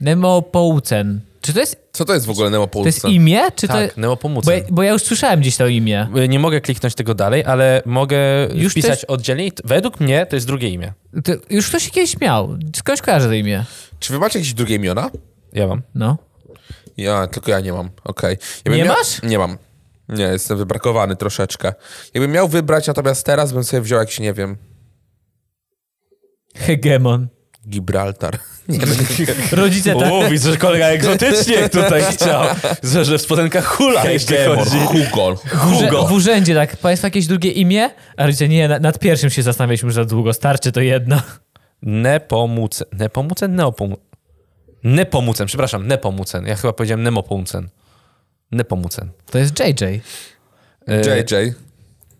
Nemopoucen. 0.00 1.20
Czy 1.40 1.52
to 1.52 1.60
jest, 1.60 1.76
Co 1.92 2.04
to 2.04 2.14
jest 2.14 2.26
w 2.26 2.30
ogóle 2.30 2.46
to 2.46 2.50
Nemopolsce? 2.50 2.88
jest 2.88 3.04
imię? 3.04 3.40
Czy 3.56 3.68
to... 3.68 3.74
Tak, 3.74 3.94
Bo 3.94 4.00
Nemopomucen. 4.00 4.58
ja, 4.58 4.64
bo 4.70 4.82
ja 4.82 4.92
już 4.92 5.02
słyszałem 5.02 5.40
gdzieś 5.40 5.56
to 5.56 5.66
imię. 5.66 6.08
Y, 6.16 6.28
Nie 6.28 6.38
mogę 6.38 6.60
kliknąć 6.60 6.94
tego 6.94 7.14
dalej, 7.14 7.44
ale 7.44 7.82
mogę 7.86 8.18
Już 8.54 8.72
wpisać 8.72 8.90
też- 9.00 9.04
oddzielnie. 9.04 9.50
Według 9.64 10.00
mnie 10.00 10.26
to 10.26 10.36
jest 10.36 10.46
drugie 10.46 10.68
imię. 10.68 10.92
To 11.24 11.32
już 11.50 11.68
ktoś 11.68 11.90
kiedyś 11.90 12.20
miał. 12.20 12.56
Skądś 12.76 13.02
kojarzę 13.02 13.26
to 13.26 13.32
imię? 13.34 13.64
Czy 14.00 14.12
wy 14.12 14.18
macie 14.18 14.38
jakieś 14.38 14.54
drugie 14.54 14.74
imiona? 14.76 15.10
Ja 15.52 15.66
mam. 15.66 15.82
No. 15.94 16.16
Ja, 16.96 17.26
tylko 17.26 17.50
ja 17.50 17.60
nie 17.60 17.72
mam. 17.72 17.90
Okej. 18.04 18.36
Ja 18.64 18.70
bym 18.70 18.78
Nie 18.78 18.84
miał... 18.84 18.96
masz? 18.96 19.22
Nie 19.22 19.38
mam. 19.38 19.58
Nie, 20.08 20.24
jestem 20.24 20.58
wybrakowany 20.58 21.16
troszeczkę. 21.16 21.72
Jakbym 22.14 22.32
miał 22.32 22.48
wybrać, 22.48 22.86
natomiast 22.86 23.26
teraz 23.26 23.52
bym 23.52 23.64
sobie 23.64 23.80
wziął 23.80 23.98
jakiś, 24.00 24.20
nie 24.20 24.32
wiem, 24.32 24.56
Hegemon. 26.56 27.28
Gibraltar. 27.68 28.38
Rodzice 29.52 29.94
tak... 29.94 30.12
O, 30.12 30.28
widzę, 30.30 30.50
że 30.50 30.56
kolega 30.56 30.86
egzotycznie 30.86 31.68
tutaj 31.68 32.02
chciał. 32.12 32.42
Że, 32.82 33.04
że 33.04 33.18
w 33.18 33.22
spodenkach 33.22 33.64
hula 33.66 34.10
jeszcze 34.10 34.36
Hegemon, 34.36 34.64
chodzi. 34.64 34.78
Hugo. 34.78 35.36
W, 35.36 35.72
urze- 35.72 36.08
w 36.08 36.12
urzędzie 36.12 36.54
tak, 36.54 36.76
państwo 36.76 37.06
jakieś 37.06 37.26
drugie 37.26 37.50
imię? 37.50 37.90
A 38.16 38.26
rodzice, 38.26 38.48
nie, 38.48 38.68
na- 38.68 38.78
nad 38.78 38.98
pierwszym 38.98 39.30
się 39.30 39.42
zastanawialiśmy 39.42 39.86
już 39.86 39.94
za 39.94 40.04
długo, 40.04 40.32
starczy 40.32 40.72
to 40.72 40.80
jedno. 40.80 41.20
Nepomucen. 41.82 42.86
Nepomucen? 42.92 43.54
Neopomucen. 43.54 44.04
Nepomucen, 44.84 45.46
przepraszam, 45.46 45.86
Nepomucen. 45.86 46.46
Ja 46.46 46.56
chyba 46.56 46.72
powiedziałem 46.72 47.02
Nemopomucen. 47.02 47.68
Nepomucen. 48.52 49.10
To 49.30 49.38
jest 49.38 49.60
JJ. 49.60 49.84
JJ. 50.88 51.52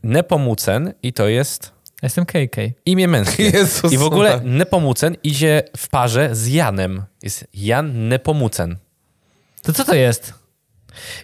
Nepomucen 0.02 0.92
i 1.02 1.12
to 1.12 1.28
jest 1.28 1.72
Jestem 2.02 2.26
KK. 2.26 2.56
imię 2.86 3.08
męskie. 3.08 3.42
Jezus 3.58 3.92
I 3.92 3.98
w 3.98 4.02
ogóle 4.02 4.36
Maria. 4.36 4.52
Nepomucen 4.52 5.16
idzie 5.22 5.62
w 5.76 5.88
parze 5.88 6.36
z 6.36 6.48
Janem. 6.48 7.02
Jest 7.22 7.46
Jan 7.54 8.08
Nepomucen. 8.08 8.76
To 9.62 9.72
co 9.72 9.84
to 9.84 9.94
jest? 9.94 10.39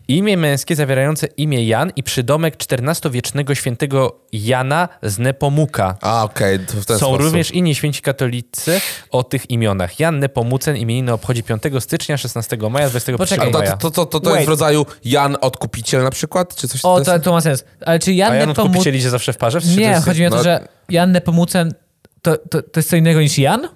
Imię 0.08 0.36
męskie 0.36 0.76
zawierające 0.76 1.26
imię 1.26 1.66
Jan 1.66 1.92
i 1.96 2.02
przydomek 2.02 2.56
XIV-wiecznego 2.70 3.54
świętego 3.54 4.20
Jana 4.32 4.88
z 5.02 5.18
Nepomuka. 5.18 5.96
A, 6.00 6.24
okej, 6.24 6.58
to 6.58 6.64
w 6.72 6.86
ten 6.86 6.98
Są 6.98 7.06
sposób. 7.06 7.20
również 7.20 7.50
inni 7.50 7.74
święci 7.74 8.02
katolicy 8.02 8.80
o 9.10 9.22
tych 9.22 9.50
imionach. 9.50 10.00
Jan 10.00 10.18
Nepomucen 10.18 10.76
imieniny 10.76 11.12
obchodzi 11.12 11.42
5 11.42 11.62
stycznia, 11.80 12.16
16 12.16 12.56
maja, 12.70 12.88
21 12.90 13.18
Poczekaj, 13.18 13.48
A 13.48 13.52
to, 13.52 13.58
maja. 13.58 13.76
to, 13.76 13.90
to, 13.90 14.06
to, 14.06 14.20
to 14.20 14.30
Wait. 14.30 14.36
jest 14.36 14.46
w 14.46 14.50
rodzaju 14.50 14.86
Jan 15.04 15.36
Odkupiciel 15.40 16.02
na 16.02 16.10
przykład? 16.10 16.56
Czy 16.56 16.68
coś 16.68 16.80
O, 16.84 16.98
to 16.98 17.04
to, 17.04 17.18
to 17.18 17.32
ma 17.32 17.40
sens. 17.40 17.64
Ale 17.86 17.98
czy 17.98 18.10
A 18.10 18.14
Jan 18.14 18.34
Jan 18.34 18.48
Nepomucen... 18.48 18.66
odkupicie 18.66 18.98
idzie 18.98 19.10
zawsze 19.10 19.32
w 19.32 19.36
parze? 19.36 19.60
To 19.60 19.66
Nie, 19.66 20.00
chodzi 20.04 20.20
mi 20.20 20.26
o 20.26 20.30
to, 20.30 20.36
no- 20.36 20.42
że 20.42 20.68
Jan 20.88 21.12
Nepomucen 21.12 21.74
to, 22.22 22.36
to, 22.36 22.62
to 22.62 22.70
jest 22.80 22.90
co 22.90 22.96
innego 22.96 23.20
niż 23.20 23.38
Jan? 23.38 23.68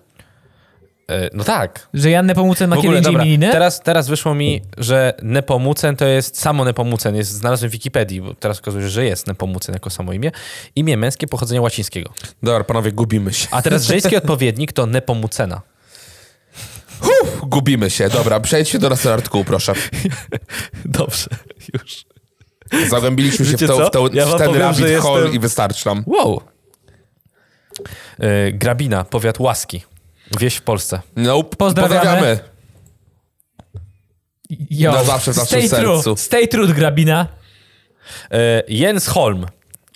E, 1.10 1.30
No 1.32 1.44
tak. 1.44 1.88
Że 1.94 2.10
Jan 2.10 2.26
Nepomucen 2.26 2.70
ma 2.70 2.76
W 2.76 2.78
kiedy 2.78 2.88
ogóle, 2.88 2.98
indziej 2.98 3.12
dobra, 3.12 3.24
imieniny? 3.24 3.52
teraz, 3.52 3.80
teraz 3.80 4.08
wyszło 4.08 4.34
mi, 4.34 4.62
że 4.78 5.14
Nepomucen 5.22 5.96
to 5.96 6.06
jest 6.06 6.40
samo 6.40 6.64
Nepomucen. 6.64 7.16
Jest, 7.16 7.30
znalazłem 7.30 7.68
w 7.70 7.72
Wikipedii, 7.72 8.20
bo 8.20 8.34
teraz 8.34 8.58
okazuje 8.58 8.84
się, 8.84 8.90
że 8.90 9.04
jest 9.04 9.26
Nepomucen 9.26 9.72
jako 9.72 9.90
samo 9.90 10.12
imię. 10.12 10.30
Imię 10.76 10.96
męskie 10.96 11.26
pochodzenia 11.26 11.60
łacińskiego. 11.60 12.10
Dobra, 12.42 12.64
panowie, 12.64 12.92
gubimy 12.92 13.32
się. 13.32 13.48
A 13.50 13.62
teraz 13.62 13.82
żeński 13.84 14.16
odpowiednik 14.16 14.72
to 14.72 14.86
Nepomucena. 14.86 15.60
Uff, 17.02 17.40
gubimy 17.42 17.90
się. 17.90 18.08
Dobra, 18.08 18.40
przejdźmy 18.40 18.78
do 18.78 18.88
następnego 18.88 19.14
artykułu, 19.14 19.44
proszę. 19.44 19.72
Dobrze, 20.84 21.26
już. 21.74 22.04
Zagłębiliśmy 22.90 23.46
się 23.46 23.56
w, 23.56 23.66
to, 23.66 23.86
w, 23.86 23.90
to, 23.90 24.08
Ja 24.12 24.26
w 24.26 24.36
ten 24.36 24.46
powiem, 24.46 24.62
rabbit 24.62 24.96
hole 24.98 25.20
jestem- 25.20 25.34
i 25.36 25.38
wystarczy 25.38 25.86
nam. 25.86 26.04
Wow. 26.06 26.40
E, 28.18 28.52
Grabina, 28.52 29.04
powiat 29.04 29.40
Łaski. 29.40 29.82
Wieś 30.38 30.56
w 30.56 30.62
Polsce. 30.62 31.00
Nope. 31.16 31.56
Pozdrawiamy. 31.56 32.00
Pozdrawiamy. 32.00 32.38
Yo, 34.70 34.92
Na 34.92 35.04
zawsze 35.04 35.32
w 35.32 35.36
naszym 35.36 35.62
stay 35.62 35.80
true. 35.80 35.94
sercu. 35.96 36.16
Stay 36.16 36.48
true, 36.48 36.68
Grabina. 36.74 37.26
E, 38.30 38.62
Jens 38.68 39.06
Holm, 39.06 39.46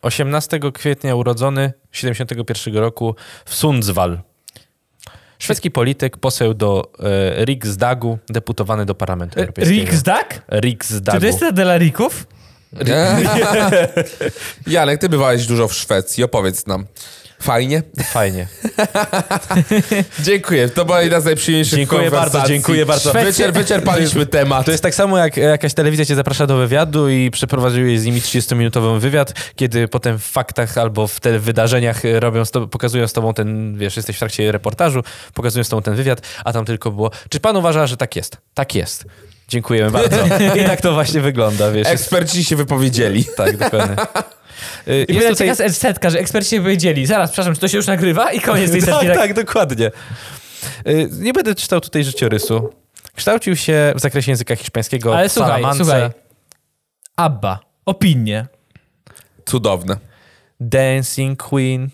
18 0.02 0.60
kwietnia 0.74 1.14
urodzony, 1.14 1.72
71 1.92 2.76
roku 2.76 3.14
w 3.44 3.54
Sundsvall. 3.54 4.20
Szwedzki 5.38 5.70
polityk, 5.70 6.16
poseł 6.16 6.54
do 6.54 6.92
e, 7.38 7.44
Riksdagu, 7.44 8.18
deputowany 8.28 8.86
do 8.86 8.94
Parlamentu 8.94 9.40
Europejskiego. 9.40 9.80
Riksdag? 9.80 10.42
Riksdagu. 10.52 11.16
Czy 11.16 11.20
to 11.20 11.26
jest 11.26 11.40
ta 11.40 11.52
dla 11.52 11.78
Rików? 11.78 12.26
Janek, 14.66 15.00
ty 15.00 15.08
bywałeś 15.08 15.46
dużo 15.46 15.68
w 15.68 15.74
Szwecji, 15.74 16.24
opowiedz 16.24 16.66
nam. 16.66 16.86
Fajnie? 17.44 17.82
Fajnie. 18.04 18.46
Dziękuję, 20.20 20.68
to 20.68 20.84
była 20.84 21.02
jedna 21.02 21.20
z 21.20 21.24
najprzyjemniejszych 21.24 21.78
Dziękuję 21.78 22.10
bardzo, 22.10 22.42
dziękuję 22.46 22.86
bardzo. 22.86 23.12
Wyczer, 23.12 23.52
wyczerpaliśmy 23.52 24.26
temat. 24.40 24.66
To 24.66 24.70
jest 24.70 24.82
tak 24.82 24.94
samo, 24.94 25.18
jak 25.18 25.36
jakaś 25.36 25.74
telewizja 25.74 26.04
cię 26.04 26.14
zaprasza 26.14 26.46
do 26.46 26.56
wywiadu 26.56 27.08
i 27.08 27.30
przeprowadziłeś 27.30 28.00
z 28.00 28.04
nimi 28.04 28.20
30-minutowy 28.20 29.00
wywiad, 29.00 29.32
kiedy 29.56 29.88
potem 29.88 30.18
w 30.18 30.24
faktach 30.24 30.78
albo 30.78 31.06
w 31.06 31.20
te 31.20 31.38
wydarzeniach 31.38 32.02
robią 32.18 32.44
z 32.44 32.50
tobą, 32.50 32.68
pokazują 32.68 33.08
z 33.08 33.12
tobą 33.12 33.34
ten, 33.34 33.78
wiesz, 33.78 33.96
jesteś 33.96 34.16
w 34.16 34.18
trakcie 34.18 34.52
reportażu, 34.52 35.02
pokazują 35.34 35.64
z 35.64 35.68
tobą 35.68 35.82
ten 35.82 35.94
wywiad, 35.94 36.20
a 36.44 36.52
tam 36.52 36.64
tylko 36.64 36.90
było, 36.90 37.10
czy 37.28 37.40
pan 37.40 37.56
uważa, 37.56 37.86
że 37.86 37.96
tak 37.96 38.16
jest? 38.16 38.36
Tak 38.54 38.74
jest. 38.74 39.04
Dziękujemy 39.48 39.90
bardzo. 39.90 40.16
I 40.62 40.64
tak 40.64 40.80
to 40.80 40.92
właśnie 40.92 41.20
wygląda, 41.20 41.70
wiesz. 41.70 41.88
Eksperci 41.88 42.44
się 42.44 42.56
wypowiedzieli. 42.56 43.24
tak, 43.36 43.56
dokładnie. 43.56 43.96
Y, 44.88 45.04
I 45.08 45.14
Jest 45.14 45.28
tutaj... 45.28 45.56
taka 45.56 45.68
setka, 45.72 46.10
że 46.10 46.18
eksperci 46.18 46.50
się 46.50 46.60
powiedzieli. 46.60 47.06
Zaraz, 47.06 47.30
przepraszam, 47.30 47.54
czy 47.54 47.60
to 47.60 47.68
się 47.68 47.76
już 47.76 47.86
nagrywa? 47.86 48.32
I 48.32 48.40
koniec 48.40 48.70
tej 48.70 48.82
setki. 48.92 49.06
tak, 49.06 49.16
tak, 49.16 49.34
dokładnie. 49.34 49.90
Y, 50.88 51.08
Nie 51.12 51.32
będę 51.32 51.54
czytał 51.54 51.80
tutaj 51.80 52.04
życiorysu. 52.04 52.72
Kształcił 53.16 53.56
się 53.56 53.92
w 53.96 54.00
zakresie 54.00 54.30
języka 54.32 54.56
hiszpańskiego 54.56 55.16
Ale 55.18 55.28
w 55.28 55.32
słuchaj, 55.32 55.50
Salamance. 55.52 55.84
słuchaj. 55.84 56.10
Abba. 57.16 57.60
Opinie. 57.86 58.46
Cudowne. 59.46 59.96
Dancing 60.60 61.42
Queen. 61.42 61.88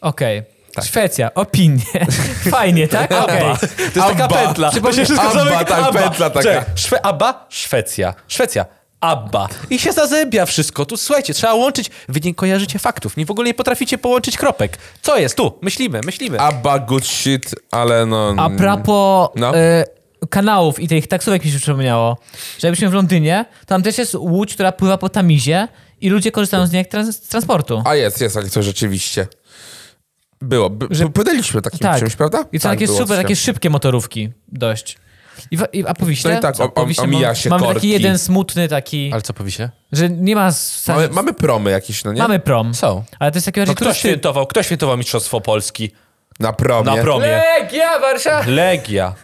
Okej. 0.00 0.42
Szwecja, 0.84 1.34
opinie. 1.34 1.82
Fajnie, 2.50 2.88
tak? 2.88 3.12
Okej. 3.12 3.40
To 3.40 3.66
jest 3.84 3.94
taka 3.94 4.24
Abba. 4.24 4.36
pętla. 4.44 4.70
To 4.70 4.92
się 4.92 5.04
wszystko 5.04 5.28
Abba, 5.30 5.44
zamyka. 5.44 5.64
tak, 5.64 5.92
pętla 5.92 6.30
taka. 6.30 6.42
Czekaj, 6.42 6.64
Szwe 6.74 7.06
Abba? 7.06 7.46
Szwecja. 7.48 8.14
Szwecja. 8.28 8.64
Abba. 9.04 9.48
I 9.70 9.78
się 9.78 9.92
zazębia 9.92 10.46
wszystko. 10.46 10.86
Tu 10.86 10.96
słuchajcie, 10.96 11.34
trzeba 11.34 11.54
łączyć. 11.54 11.90
Wy 12.08 12.20
nie 12.20 12.34
kojarzycie 12.34 12.78
faktów. 12.78 13.16
Nie 13.16 13.26
w 13.26 13.30
ogóle 13.30 13.46
nie 13.46 13.54
potraficie 13.54 13.98
połączyć 13.98 14.36
kropek. 14.36 14.78
Co 15.02 15.18
jest 15.18 15.36
tu? 15.36 15.58
Myślimy, 15.62 16.00
myślimy. 16.04 16.40
Abba, 16.40 16.78
good 16.78 17.06
shit, 17.06 17.54
ale 17.70 18.06
no... 18.06 18.34
A 18.38 18.50
propos 18.50 19.28
No. 19.36 19.56
e, 19.56 19.84
kanałów 20.30 20.80
i 20.80 20.88
tych 20.88 21.06
taksówek 21.06 21.44
mi 21.44 21.50
się 21.50 21.58
przypomniało, 21.58 22.18
że 22.58 22.66
jakbyśmy 22.68 22.88
w 22.88 22.94
Londynie, 22.94 23.44
tam 23.66 23.82
też 23.82 23.98
jest 23.98 24.14
łódź, 24.14 24.54
która 24.54 24.72
pływa 24.72 24.98
po 24.98 25.08
Tamizie 25.08 25.68
i 26.00 26.08
ludzie 26.10 26.32
korzystają 26.32 26.66
z 26.66 26.72
niej 26.72 26.78
jak 26.78 26.88
trans- 26.88 27.12
z 27.12 27.20
transportu. 27.20 27.82
A 27.86 27.94
jest, 27.94 28.20
jest 28.20 28.34
takie 28.34 28.50
coś 28.50 28.64
rzeczywiście. 28.64 29.26
Było. 30.40 30.70
By, 30.70 30.86
Że- 30.90 31.08
Płynęliśmy 31.08 31.62
takim 31.62 31.78
tak. 31.78 31.98
czymś, 31.98 32.16
prawda? 32.16 32.44
I 32.52 32.60
to 32.60 32.62
tak, 32.62 32.72
takie 32.72 32.88
super, 32.88 33.06
coś. 33.08 33.16
takie 33.16 33.36
szybkie 33.36 33.70
motorówki 33.70 34.30
dość. 34.48 34.96
I, 35.50 35.58
i, 35.72 35.84
a 35.86 35.94
po 35.94 36.06
Wiśle? 36.06 36.32
No 36.32 36.38
i 36.38 36.42
tak, 36.42 36.60
o- 36.60 36.74
o- 36.74 37.02
omija 37.02 37.26
mam- 37.28 37.34
się 37.36 37.50
Mamy 37.50 37.62
taki 37.62 37.72
korki. 37.74 37.88
jeden 37.88 38.18
smutny 38.18 38.68
taki, 38.68 39.10
Ale 39.12 39.22
co 39.22 39.32
powiecie? 39.32 39.70
że 39.92 40.08
nie 40.10 40.34
ma... 40.34 40.50
Mamy, 40.88 41.08
mamy 41.08 41.34
promy 41.34 41.70
jakieś, 41.70 42.04
no 42.04 42.12
nie? 42.12 42.22
mamy 42.22 42.38
prom. 42.38 42.74
Są. 42.74 43.04
Ale 43.18 43.30
to 43.30 43.36
jest 43.36 43.46
taki 43.46 43.60
No 43.66 43.74
kto 43.74 43.94
świętował? 43.94 44.46
Kto 44.46 44.62
świętował 44.62 44.96
Mistrzostwo 44.96 45.40
Polski? 45.40 45.90
Na 46.40 46.52
promie. 46.52 46.96
Na 46.96 47.02
promie. 47.02 47.26
Legia 47.60 47.98
Warszawa! 48.00 48.50
Legia. 48.50 49.14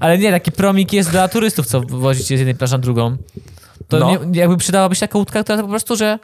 Ale 0.00 0.18
nie, 0.18 0.30
taki 0.30 0.52
promik 0.52 0.92
jest 0.92 1.10
dla 1.10 1.28
turystów, 1.28 1.66
co 1.66 1.80
wozicie 1.80 2.36
z 2.36 2.40
jednej 2.40 2.54
plaży 2.54 2.72
na 2.72 2.78
drugą. 2.78 3.16
To 3.88 3.98
No. 3.98 4.10
nie, 4.24 4.40
jakby 4.40 4.56
przydałaby 4.56 4.94
się 4.94 5.00
taka 5.00 5.18
łódka, 5.18 5.42
która 5.42 5.56
to 5.56 5.62
po 5.64 5.68
prostu, 5.68 5.96
że 5.96 6.18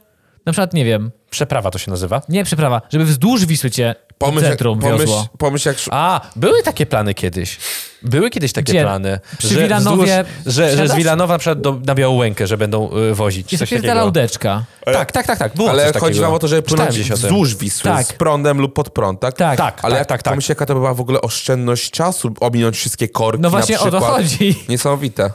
na 0.47 0.53
przykład, 0.53 0.75
nie 0.75 0.85
wiem, 0.85 1.11
Przeprawa 1.31 1.71
to 1.71 1.79
się 1.79 1.91
nazywa. 1.91 2.23
nie 2.29 2.45
przeprawa, 2.45 2.83
żeby 2.91 3.05
wzdłuż 3.05 3.47
Wisły 3.47 3.71
cię 3.71 3.95
Pomyśl, 4.19 4.47
centrum 4.47 4.79
pomyśl, 4.81 4.99
wiozło. 5.01 5.29
pomyśl 5.39 5.69
jak... 5.69 5.77
A, 5.91 6.21
były 6.37 6.63
takie 6.63 6.87
plany 6.87 7.15
kiedyś. 7.15 7.59
Były 8.03 8.31
kiedyś 8.31 8.53
takie 8.53 8.73
Gdzie? 8.73 8.83
plany. 8.83 9.21
Przy 9.39 9.49
że 9.49 9.63
Wilanowie 9.63 10.25
wzdłuż- 10.25 10.53
że, 10.53 10.77
że 10.77 10.89
z? 10.89 10.95
Wilanowa 10.95 11.35
na 11.35 11.39
przykład 11.39 11.61
do, 11.61 11.81
na 11.87 11.95
Białołękę, 11.95 12.47
że 12.47 12.59
będą 12.59 12.91
y, 12.97 13.15
wozić. 13.15 13.53
Jest 13.53 13.61
coś 13.63 13.69
zapierdala 13.71 14.05
łódeczka. 14.05 14.65
Tak, 14.85 15.13
tak, 15.13 15.27
tak, 15.27 15.39
tak. 15.39 15.55
Było 15.55 15.71
Ale 15.71 15.93
chodzi 16.01 16.21
nam 16.21 16.33
o 16.33 16.39
to, 16.39 16.49
żeby 16.49 16.63
płynąć 16.63 16.99
wzdłuż 17.11 17.55
Wisły, 17.57 17.91
Tak. 17.91 18.07
z 18.07 18.13
prądem 18.13 18.59
lub 18.61 18.75
pod 18.75 18.91
prąd, 18.91 19.21
tak? 19.21 19.35
Tak. 19.37 19.59
Tak, 19.59 19.79
Ale 19.83 19.97
tak, 19.97 20.07
tak, 20.07 20.23
tak. 20.23 20.33
pomyśl, 20.33 20.51
jaka 20.53 20.67
to 20.67 20.75
by 20.75 20.81
była 20.81 20.95
w 20.95 21.01
ogóle 21.01 21.21
oszczędność 21.21 21.91
czasu, 21.91 22.35
ominąć 22.41 22.77
wszystkie 22.77 23.09
korki 23.09 23.43
No 23.43 23.51
właśnie 23.51 23.75
na 23.77 23.81
o 23.83 23.91
to 23.91 24.01
chodzi. 24.01 24.65
Niesamowite. 24.69 25.31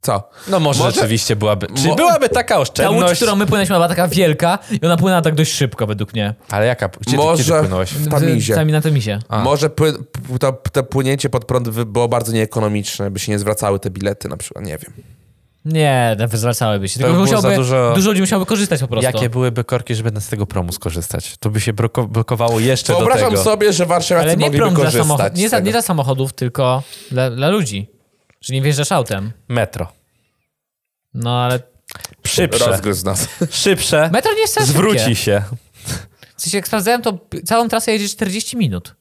Co? 0.00 0.28
No 0.48 0.60
może, 0.60 0.82
Może- 0.84 0.94
rzeczywiście 0.94 1.36
byłaby. 1.36 1.66
Czy 1.82 1.88
Mo- 1.88 1.94
byłaby 1.94 2.28
taka 2.28 2.54
Ta 2.54 2.58
łódź, 2.60 2.68
oszczędność? 2.68 3.16
którą 3.16 3.36
my 3.36 3.46
płynęliśmy, 3.46 3.76
była 3.76 3.88
taka 3.88 4.08
wielka 4.08 4.58
i 4.82 4.86
ona 4.86 4.96
płynęła 4.96 5.22
tak 5.22 5.34
dość 5.34 5.52
szybko 5.52 5.86
według 5.86 6.12
mnie. 6.12 6.34
Ale 6.50 6.66
jaka? 6.66 6.88
Gdzie, 6.88 7.10
ty- 7.10 7.16
Może- 7.16 7.44
ty 7.54 7.60
płynąłeś? 7.60 7.90
W 7.92 8.08
Tamizie. 8.10 8.54
Sami 8.54 8.72
na 8.72 8.80
Tamizie. 8.80 9.18
A. 9.28 9.42
Może 9.42 9.70
pły, 9.70 9.92
p- 9.92 10.38
to, 10.40 10.52
to 10.72 10.82
płynięcie 10.82 11.30
pod 11.30 11.44
prąd 11.44 11.68
było 11.68 12.08
bardzo 12.08 12.32
nieekonomiczne, 12.32 13.10
by 13.10 13.18
się 13.18 13.32
nie 13.32 13.38
zwracały 13.38 13.80
te 13.80 13.90
bilety 13.90 14.28
na 14.28 14.36
przykład, 14.36 14.64
nie 14.64 14.78
wiem. 14.78 14.92
Nie, 15.64 16.16
no, 16.18 16.28
zwracałyby 16.38 16.88
się. 16.88 16.98
Tylko 17.00 17.12
by 17.12 17.18
musiałoby, 17.18 17.56
dużo- 17.56 17.92
Dużo 17.94 18.08
ludzi 18.10 18.20
musiałoby 18.20 18.46
korzystać 18.48 18.80
po 18.80 18.88
prostu. 18.88 19.04
Jakie 19.04 19.30
byłyby 19.30 19.64
korki, 19.64 19.94
żeby 19.94 20.20
z 20.20 20.28
tego 20.28 20.46
promu 20.46 20.72
skorzystać? 20.72 21.36
To 21.40 21.50
by 21.50 21.60
się 21.60 21.72
broko- 21.72 22.08
blokowało 22.08 22.60
jeszcze 22.60 22.92
do 22.92 22.98
Wyobrażam 22.98 23.30
tego. 23.30 23.42
sobie, 23.42 23.72
że 23.72 23.86
warszawiacy 23.86 24.26
Ale 24.28 24.36
nie 24.36 24.44
mogliby 24.46 24.62
prom 24.62 24.74
dla 24.74 24.84
korzystać 24.84 25.06
samochodów, 25.06 25.38
nie, 25.38 25.48
za, 25.48 25.60
nie 25.60 25.72
dla 25.72 25.82
samochodów, 25.82 26.32
tylko 26.32 26.82
dla, 27.10 27.30
dla 27.30 27.48
ludzi. 27.48 27.95
Że 28.46 28.54
nie 28.54 28.62
wjeżdżasz 28.62 28.92
autem. 28.92 29.32
Metro. 29.48 29.92
No 31.14 31.40
ale 31.40 31.60
Szybsze. 32.26 32.66
Rozgryz 32.66 33.04
nas. 33.04 33.28
Szybsze. 33.50 34.10
metro 34.12 34.32
nie 34.32 34.40
jest 34.40 34.60
Zwróci 34.60 35.16
się. 35.16 35.42
W 36.36 36.42
sensie, 36.42 36.58
jak 36.58 36.66
sprawdzałem, 36.66 37.02
to 37.02 37.18
całą 37.44 37.68
trasę 37.68 37.92
jedzie 37.92 38.08
40 38.08 38.56
minut. 38.56 38.94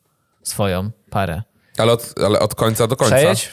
Swoją 0.43 0.91
parę. 1.09 1.41
Ale 1.77 1.91
od, 1.91 2.13
ale 2.25 2.39
od 2.39 2.55
końca 2.55 2.87
do 2.87 2.95
końca. 2.95 3.15
Przejedź 3.15 3.45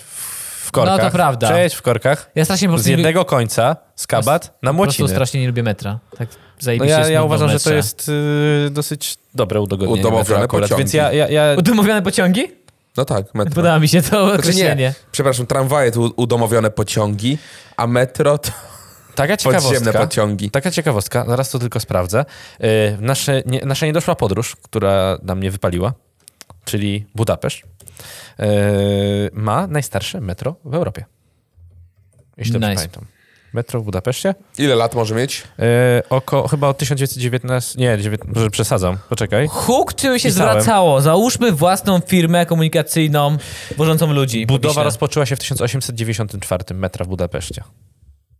w 0.64 0.70
korkach. 0.72 0.98
No 0.98 1.04
to 1.04 1.10
prawda. 1.10 1.48
Przejedź 1.48 1.74
w 1.74 1.82
korkach. 1.82 2.30
Ja 2.34 2.44
strasznie 2.44 2.68
po 2.68 2.72
Z 2.72 2.74
prostu 2.74 2.90
jednego 2.90 3.24
końca, 3.24 3.76
z 3.96 4.06
kabat, 4.06 4.58
na 4.62 4.70
po 4.72 4.82
prostu 4.82 5.02
młociny. 5.02 5.08
strasznie 5.08 5.40
nie 5.40 5.46
lubię 5.46 5.62
metra. 5.62 5.98
Tak 6.18 6.28
No 6.78 6.84
ja, 6.84 7.08
ja 7.08 7.22
uważam, 7.22 7.48
że 7.50 7.60
to 7.60 7.74
jest 7.74 8.08
y, 8.08 8.70
dosyć 8.70 9.16
dobre 9.34 9.60
udogodnienie 9.60 10.00
Udomowione 10.00 10.40
metra 10.40 10.60
pociągi. 10.60 10.78
Więc 10.78 10.94
ja, 10.94 11.12
ja, 11.12 11.28
ja 11.28 11.54
Udomowione 11.58 12.02
pociągi? 12.02 12.61
No 12.96 13.04
tak, 13.04 13.34
metro. 13.34 13.54
Podoba 13.54 13.78
mi 13.78 13.88
się 13.88 14.02
to 14.02 14.08
Znaczy 14.08 14.40
określenie. 14.40 14.76
nie, 14.82 14.94
przepraszam, 15.12 15.46
tramwaje 15.46 15.90
to 15.90 16.00
udomowione 16.00 16.70
pociągi, 16.70 17.38
a 17.76 17.86
metro 17.86 18.38
to 18.38 18.50
taka 19.14 19.36
podziemne 19.44 19.62
ciekawostka. 19.62 19.98
pociągi. 20.06 20.50
Taka 20.50 20.70
ciekawostka, 20.70 21.24
zaraz 21.28 21.50
to 21.50 21.58
tylko 21.58 21.80
sprawdzę. 21.80 22.24
Y, 22.64 22.96
nasze, 23.00 23.42
nie, 23.46 23.60
nasza 23.60 23.86
niedoszła 23.86 24.14
podróż, 24.14 24.56
która 24.56 25.18
nam 25.22 25.42
nie 25.42 25.50
wypaliła, 25.50 25.92
czyli 26.64 27.06
Budapeszt, 27.14 27.58
y, 27.60 27.64
ma 29.32 29.66
najstarsze 29.66 30.20
metro 30.20 30.56
w 30.64 30.74
Europie. 30.74 31.04
Jeśli 32.36 32.52
dobrze 32.52 32.68
Nice. 32.70 32.76
pamiętam. 32.88 33.21
Metro 33.52 33.80
w 33.80 33.84
Budapeszcie? 33.84 34.34
Ile 34.58 34.74
lat 34.74 34.94
może 34.94 35.14
mieć? 35.14 35.42
Y, 35.58 35.62
oko, 36.08 36.48
chyba 36.48 36.68
od 36.68 36.78
1919, 36.78 37.78
nie, 37.80 37.98
19, 37.98 38.32
może 38.34 38.50
przesadzam, 38.50 38.98
poczekaj. 39.08 39.48
Huk 39.48 39.94
czym 39.94 40.18
się 40.18 40.28
Pisałem. 40.28 40.50
zwracało? 40.52 41.00
Załóżmy 41.00 41.52
własną 41.52 42.00
firmę 42.00 42.46
komunikacyjną 42.46 43.36
wożącą 43.76 44.12
ludzi. 44.12 44.46
Budowa 44.46 44.72
Wiśle. 44.72 44.84
rozpoczęła 44.84 45.26
się 45.26 45.36
w 45.36 45.38
1894 45.38 46.64
metra 46.74 47.04
w 47.04 47.08
Budapeszcie. 47.08 47.62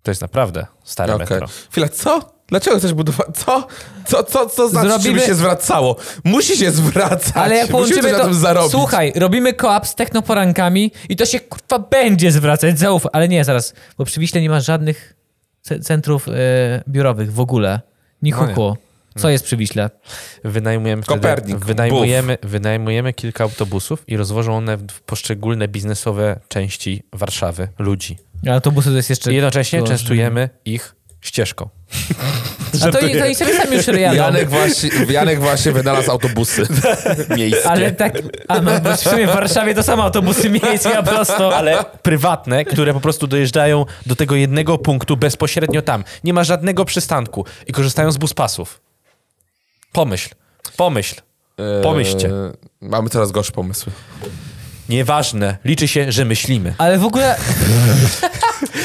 To 0.02 0.10
jest 0.10 0.20
naprawdę 0.22 0.66
stare 0.84 1.14
Okej. 1.14 1.26
metro. 1.30 1.46
Chwila, 1.70 1.88
co? 1.88 2.20
Dlaczego 2.52 2.78
chcesz 2.78 2.94
budować? 2.94 3.26
Co? 3.44 3.66
Co, 4.06 4.24
co, 4.24 4.46
co 4.46 4.68
znaczy, 4.68 4.88
Zrobimy- 4.88 5.02
żeby 5.02 5.20
się 5.20 5.34
zwracało? 5.34 5.96
Musi 6.24 6.56
się 6.56 6.70
zwracać. 6.70 7.32
Ale 7.34 7.56
jak 7.56 7.68
połączymy 7.68 8.10
to... 8.10 8.24
tym 8.24 8.34
zarobić. 8.34 8.70
Słuchaj, 8.70 9.12
robimy 9.16 9.52
koop 9.52 9.86
z 9.86 9.94
technoporankami 9.94 10.92
i 11.08 11.16
to 11.16 11.26
się 11.26 11.40
kurwa 11.40 11.78
będzie 11.78 12.32
zwracać, 12.32 12.78
zaufaj. 12.78 13.10
Ale 13.14 13.28
nie, 13.28 13.44
zaraz, 13.44 13.74
bo 13.98 14.04
przy 14.04 14.20
Wiśle 14.20 14.40
nie 14.40 14.50
ma 14.50 14.60
żadnych 14.60 15.14
ce- 15.68 15.80
centrów 15.80 16.28
e, 16.28 16.32
biurowych 16.88 17.32
w 17.32 17.40
ogóle. 17.40 17.80
No 18.22 18.46
nie. 18.46 18.54
Co 19.16 19.28
jest 19.28 19.44
przy 19.44 19.56
Wiśle? 19.56 19.90
Wynajmujemy, 20.44 21.02
wtedy, 21.02 21.20
Kopernik, 21.20 21.56
wynajmujemy, 21.56 22.38
wynajmujemy 22.42 23.12
kilka 23.12 23.44
autobusów 23.44 24.04
i 24.06 24.16
rozwożą 24.16 24.56
one 24.56 24.76
w 24.76 25.00
poszczególne 25.06 25.68
biznesowe 25.68 26.40
części 26.48 27.02
Warszawy, 27.12 27.68
ludzi. 27.78 28.18
Autobusy 28.50 28.90
to 28.90 28.96
jest 28.96 29.10
jeszcze... 29.10 29.32
I 29.32 29.34
jednocześnie 29.34 29.80
Gorzej. 29.80 29.96
częstujemy 29.96 30.48
ich 30.64 30.94
ścieżką. 31.22 31.68
A 32.74 32.84
to, 32.84 32.92
to 32.92 33.24
oni 33.24 33.34
sobie 33.34 33.56
sami 33.56 33.76
już 33.76 33.86
jadą. 33.86 34.16
Janek 34.16 34.50
właśnie, 34.50 34.90
Janek 35.08 35.40
właśnie 35.40 35.72
wynalazł 35.72 36.10
autobusy 36.10 36.66
miejskie. 37.36 37.70
Ale 37.70 37.92
tak, 37.92 38.18
a 38.48 38.60
no, 38.60 38.80
bo 38.80 38.96
w 38.96 39.00
sumie 39.00 39.26
w 39.26 39.30
Warszawie 39.30 39.74
to 39.74 39.82
same 39.82 40.02
autobusy 40.02 40.50
miejskie, 40.62 40.98
a 40.98 41.02
prosto. 41.02 41.56
Ale 41.56 41.84
prywatne, 42.02 42.64
które 42.64 42.94
po 42.94 43.00
prostu 43.00 43.26
dojeżdżają 43.26 43.86
do 44.06 44.16
tego 44.16 44.36
jednego 44.36 44.78
punktu 44.78 45.16
bezpośrednio 45.16 45.82
tam. 45.82 46.04
Nie 46.24 46.32
ma 46.32 46.44
żadnego 46.44 46.84
przystanku 46.84 47.46
i 47.66 47.72
korzystają 47.72 48.12
z 48.12 48.16
buspasów. 48.16 48.80
Pomyśl, 49.92 50.30
pomyśl. 50.76 51.14
pomyślcie. 51.82 52.28
Eee, 52.28 52.52
mamy 52.80 53.10
coraz 53.10 53.30
gorsze 53.30 53.52
pomysły. 53.52 53.92
Nieważne, 54.88 55.56
liczy 55.64 55.88
się, 55.88 56.12
że 56.12 56.24
myślimy. 56.24 56.74
Ale 56.78 56.98
w 56.98 57.04
ogóle 57.04 57.36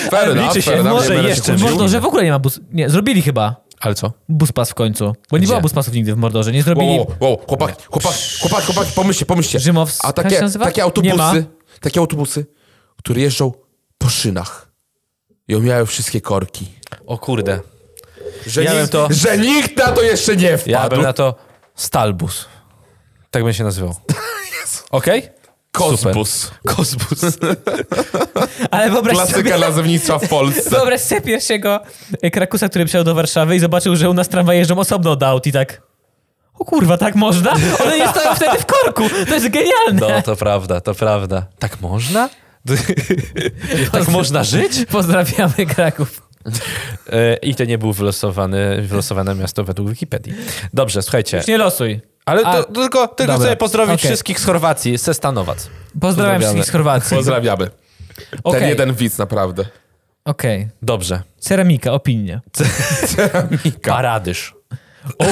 Fair 0.09 0.29
enough, 0.29 0.47
liczy 0.47 0.61
się, 0.61 0.71
fair 0.71 0.79
enough, 0.79 0.93
może 0.93 1.09
nie 1.09 1.15
będę 1.15 1.29
się 1.29 1.35
jeszcze 1.35 1.55
w 1.55 1.61
Mordorze 1.61 1.99
w 2.01 2.05
ogóle 2.05 2.23
nie 2.23 2.31
ma 2.31 2.39
bus... 2.39 2.59
Nie, 2.71 2.89
zrobili 2.89 3.21
chyba 3.21 3.55
Ale 3.79 3.95
co? 3.95 4.11
buspas 4.29 4.69
w 4.69 4.73
końcu. 4.73 5.15
Bo 5.31 5.37
nie 5.37 5.41
Gdzie? 5.41 5.47
było 5.47 5.61
buspasów 5.61 5.93
nigdy 5.93 6.13
w 6.13 6.17
Mordorze. 6.17 6.51
Nie 6.51 6.63
zrobili... 6.63 6.87
Wow, 6.87 6.97
wow, 7.19 7.29
wow, 7.29 7.37
chłopak, 7.47 7.75
chłopak, 7.87 8.13
chłopak, 8.41 8.63
chłopak, 8.65 8.87
pomyślcie, 8.95 9.25
pomyślcie. 9.25 9.59
Rzymowska 9.59 10.07
A 10.07 10.09
się 10.09 10.13
takie, 10.13 10.41
nazywa? 10.41 10.65
takie 10.65 10.81
Nie 11.03 11.13
ma. 11.15 11.23
autobusy, 11.23 11.45
takie 11.81 11.99
autobusy, 11.99 12.45
które 12.97 13.21
jeżdżą 13.21 13.51
po 13.97 14.09
szynach 14.09 14.71
i 15.47 15.55
omijają 15.55 15.85
wszystkie 15.85 16.21
korki. 16.21 16.67
O 17.05 17.17
kurde. 17.17 17.59
Że, 18.47 18.63
Ja 18.63 18.73
nikt, 18.79 18.91
to- 18.91 19.07
że 19.11 19.37
nikt 19.37 19.77
na 19.77 19.91
to 19.91 20.01
jeszcze 20.03 20.35
nie 20.35 20.57
wpadł. 20.57 20.71
Ja 20.71 20.89
bym 20.89 21.01
na 21.01 21.13
to 21.13 21.35
Stalbus. 21.75 22.45
Tak 23.31 23.43
bym 23.43 23.53
się 23.53 23.63
nazywał. 23.63 23.95
Okej? 24.91 25.29
Kozbus. 25.77 26.51
Kozbus. 26.67 27.21
Ale 28.71 28.91
wyobraź 28.91 29.17
sobie, 29.17 29.27
Klasyka 29.27 29.57
nazewnictwa 29.57 30.19
w 30.19 30.27
Polsce. 30.29 30.69
wyobraź 30.69 31.01
sobie 31.01 31.21
pierwszego 31.21 31.79
e, 32.21 32.31
Krakusa, 32.31 32.69
który 32.69 32.85
przyjechał 32.85 33.03
do 33.03 33.15
Warszawy 33.15 33.55
i 33.55 33.59
zobaczył, 33.59 33.95
że 33.95 34.09
u 34.09 34.13
nas 34.13 34.29
tramwaje 34.29 34.59
jeżdżą 34.59 34.79
osobno 34.79 35.11
od 35.11 35.23
aut 35.23 35.47
i 35.47 35.51
tak... 35.51 35.81
O 36.59 36.65
kurwa, 36.65 36.97
tak 36.97 37.15
można? 37.15 37.51
One 37.83 37.97
nie 37.97 38.07
stoją 38.07 38.35
wtedy 38.35 38.57
w 38.57 38.65
korku. 38.65 39.03
To 39.27 39.33
jest 39.33 39.49
genialne. 39.49 40.15
No, 40.15 40.21
to 40.21 40.35
prawda, 40.35 40.81
to 40.81 40.93
prawda. 40.95 41.45
Tak 41.59 41.81
można? 41.81 42.29
tak 43.91 44.07
można 44.07 44.43
żyć? 44.43 44.85
Pozdrawiamy 44.91 45.65
Kraków. 45.75 46.21
E, 47.09 47.35
I 47.35 47.55
to 47.55 47.65
nie 47.65 47.77
był 47.77 47.93
wylosowany, 47.93 48.81
wylosowane 48.81 49.35
miasto 49.35 49.63
według 49.63 49.89
Wikipedii. 49.89 50.33
Dobrze, 50.73 51.01
słuchajcie. 51.01 51.37
Już 51.37 51.47
nie 51.47 51.57
losuj. 51.57 52.01
Ale 52.27 52.41
to, 52.41 52.47
A- 52.49 52.63
tylko, 52.63 53.07
tylko 53.07 53.33
Dobra, 53.33 53.47
chcę 53.47 53.55
pozdrowić 53.57 53.95
okej. 53.95 54.09
wszystkich 54.09 54.39
z 54.39 54.45
Chorwacji, 54.45 54.97
ze 54.97 55.13
Stanowac. 55.13 55.57
Pozdrawiam 55.57 55.99
Pozdrawiamy. 56.01 56.39
wszystkich 56.43 56.65
z 56.65 56.71
Chorwacji. 56.71 57.17
Pozdrawiamy. 57.17 57.69
Okej, 58.43 58.59
Ten 58.61 58.69
jeden 58.69 58.93
widz, 58.93 59.17
naprawdę. 59.17 59.65
okej. 60.25 60.67
Dobrze. 60.81 61.21
Ceramika, 61.39 61.91
opinie. 61.93 62.41
Paradyż. 63.87 64.55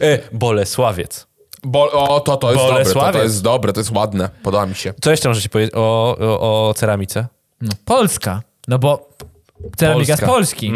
E, 0.00 0.18
Bolesławiec. 0.32 1.26
Bo, 1.64 1.90
o, 1.92 2.20
to, 2.20 2.36
to 2.36 2.52
jest 2.52 2.64
dobre, 2.64 2.84
to, 2.84 3.12
to 3.12 3.22
jest 3.22 3.42
dobre, 3.42 3.72
to 3.72 3.80
jest 3.80 3.90
ładne, 3.90 4.30
podoba 4.42 4.66
mi 4.66 4.74
się. 4.74 4.94
Co 5.02 5.10
jeszcze 5.10 5.28
możecie 5.28 5.48
powiedzieć 5.48 5.74
o, 5.74 6.16
o, 6.20 6.68
o 6.68 6.74
ceramice? 6.74 7.26
No, 7.60 7.72
Polska. 7.84 8.42
No 8.68 8.78
bo 8.78 9.08
ceramika 9.76 10.16
z 10.16 10.20
Polska. 10.20 10.26
Polski. 10.26 10.72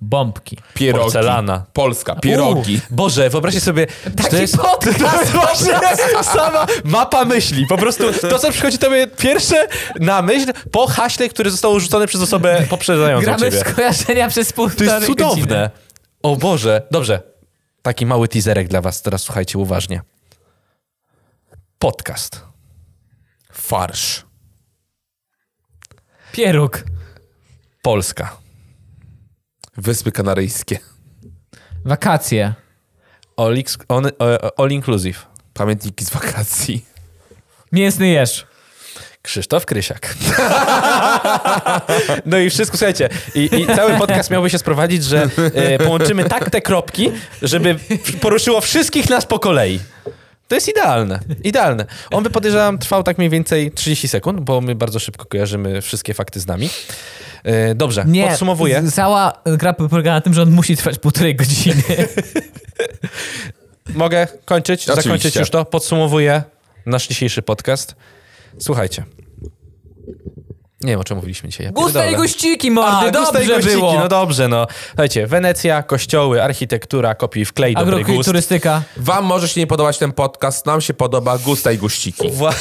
Bombki. 0.00 0.56
Pierogi. 0.74 1.04
Porcelana. 1.04 1.66
Polska, 1.72 2.14
pierogi. 2.16 2.80
U, 2.90 2.94
Boże, 2.94 3.30
wyobraźcie 3.30 3.60
sobie, 3.60 3.86
Taki 4.16 4.30
to 4.30 4.36
jest 4.36 4.56
podcast. 4.56 4.98
to 5.04 5.20
jest 5.20 5.32
właśnie 5.32 5.74
sama 6.22 6.66
mapa 6.84 7.24
myśli. 7.24 7.66
Po 7.66 7.78
prostu 7.78 8.04
to, 8.30 8.38
co 8.38 8.50
przychodzi 8.50 8.78
tobie 8.78 9.06
pierwsze 9.06 9.68
na 10.00 10.22
myśl 10.22 10.52
po 10.72 10.86
haśle, 10.86 11.28
które 11.28 11.50
zostało 11.50 11.80
rzucone 11.80 12.06
przez 12.06 12.20
osobę 12.20 12.66
poprzedzającą 12.70 13.24
Gramy 13.24 13.50
ciebie. 13.50 13.60
skojarzenia 13.60 14.28
przez 14.28 14.48
To 14.48 14.54
półtorej 14.54 14.92
jest 14.94 15.06
cudowne. 15.06 15.36
godziny. 15.42 15.70
O 16.22 16.36
Boże. 16.36 16.82
Dobrze. 16.90 17.22
Taki 17.82 18.06
mały 18.06 18.28
teaserek 18.28 18.68
dla 18.68 18.80
was. 18.80 19.02
Teraz 19.02 19.22
słuchajcie 19.22 19.58
uważnie. 19.58 20.00
Podcast. 21.78 22.42
Farsz. 23.52 24.24
Pieróg. 26.32 26.84
Polska. 27.82 28.36
Wyspy 29.76 30.12
Kanaryjskie. 30.12 30.78
Wakacje. 31.84 32.54
All, 33.36 33.54
on, 33.88 34.06
e, 34.06 34.10
all 34.56 34.70
inclusive. 34.70 35.18
Pamiętniki 35.54 36.04
z 36.04 36.10
wakacji. 36.10 36.84
Mięsny 37.72 38.08
jeż. 38.08 38.46
Krzysztof 39.22 39.66
Krysiak. 39.66 40.14
No 42.26 42.38
i 42.38 42.50
wszystko, 42.50 42.76
słuchajcie, 42.76 43.08
i, 43.34 43.50
i 43.60 43.66
cały 43.66 43.94
podcast 43.94 44.30
miałby 44.30 44.50
się 44.50 44.58
sprowadzić, 44.58 45.04
że 45.04 45.28
e, 45.54 45.78
połączymy 45.78 46.24
tak 46.24 46.50
te 46.50 46.60
kropki, 46.60 47.12
żeby 47.42 47.76
poruszyło 48.20 48.60
wszystkich 48.60 49.10
nas 49.10 49.26
po 49.26 49.38
kolei. 49.38 49.80
To 50.48 50.54
jest 50.54 50.68
idealne, 50.68 51.20
idealne. 51.44 51.86
On 52.10 52.24
by 52.24 52.30
podejrzewam 52.30 52.78
trwał 52.78 53.02
tak 53.02 53.18
mniej 53.18 53.30
więcej 53.30 53.72
30 53.72 54.08
sekund, 54.08 54.40
bo 54.40 54.60
my 54.60 54.74
bardzo 54.74 54.98
szybko 54.98 55.24
kojarzymy 55.24 55.82
wszystkie 55.82 56.14
fakty 56.14 56.40
z 56.40 56.46
nami. 56.46 56.70
E, 57.44 57.74
Dobrze, 57.74 58.04
Nie. 58.06 58.28
podsumowuję. 58.28 58.82
Cała 58.92 59.32
gra 59.46 59.72
polega 59.72 60.12
na 60.12 60.20
tym, 60.20 60.34
że 60.34 60.42
on 60.42 60.50
musi 60.50 60.76
trwać 60.76 60.98
półtorej 60.98 61.36
godziny. 61.36 61.82
Mogę 63.94 64.26
kończyć, 64.44 64.82
Oczywiście. 64.82 65.02
zakończyć 65.02 65.36
już 65.36 65.50
to. 65.50 65.64
Podsumowuję 65.64 66.42
nasz 66.86 67.08
dzisiejszy 67.08 67.42
podcast. 67.42 67.94
Słuchajcie. 68.58 69.04
Nie 70.80 70.92
wiem, 70.92 71.00
o 71.00 71.04
czym 71.04 71.16
mówiliśmy 71.16 71.48
dzisiaj. 71.48 71.66
Ja 71.66 71.72
Gusta 71.72 72.06
i 72.06 72.16
gościki, 72.16 72.70
mordy, 72.70 73.10
gusta 73.12 73.32
dobrze 73.32 73.44
i 73.44 73.46
gościki, 73.48 73.76
było. 73.76 73.94
No 73.94 74.08
dobrze, 74.08 74.48
no. 74.48 74.66
Słuchajcie, 74.88 75.26
Wenecja, 75.26 75.82
kościoły, 75.82 76.42
architektura, 76.42 77.14
kopiuj 77.14 77.44
w 77.44 77.52
klej, 77.52 77.74
dobry 77.74 77.96
gust. 77.96 78.10
Agroturystyka. 78.10 78.82
Wam 78.96 79.24
może 79.24 79.48
się 79.48 79.60
nie 79.60 79.66
podobać 79.66 79.98
ten 79.98 80.12
podcast, 80.12 80.66
nam 80.66 80.80
się 80.80 80.94
podoba 80.94 81.38
gusta 81.38 81.72
i 81.72 81.78
guściki. 81.78 82.30
Wła- 82.38 82.54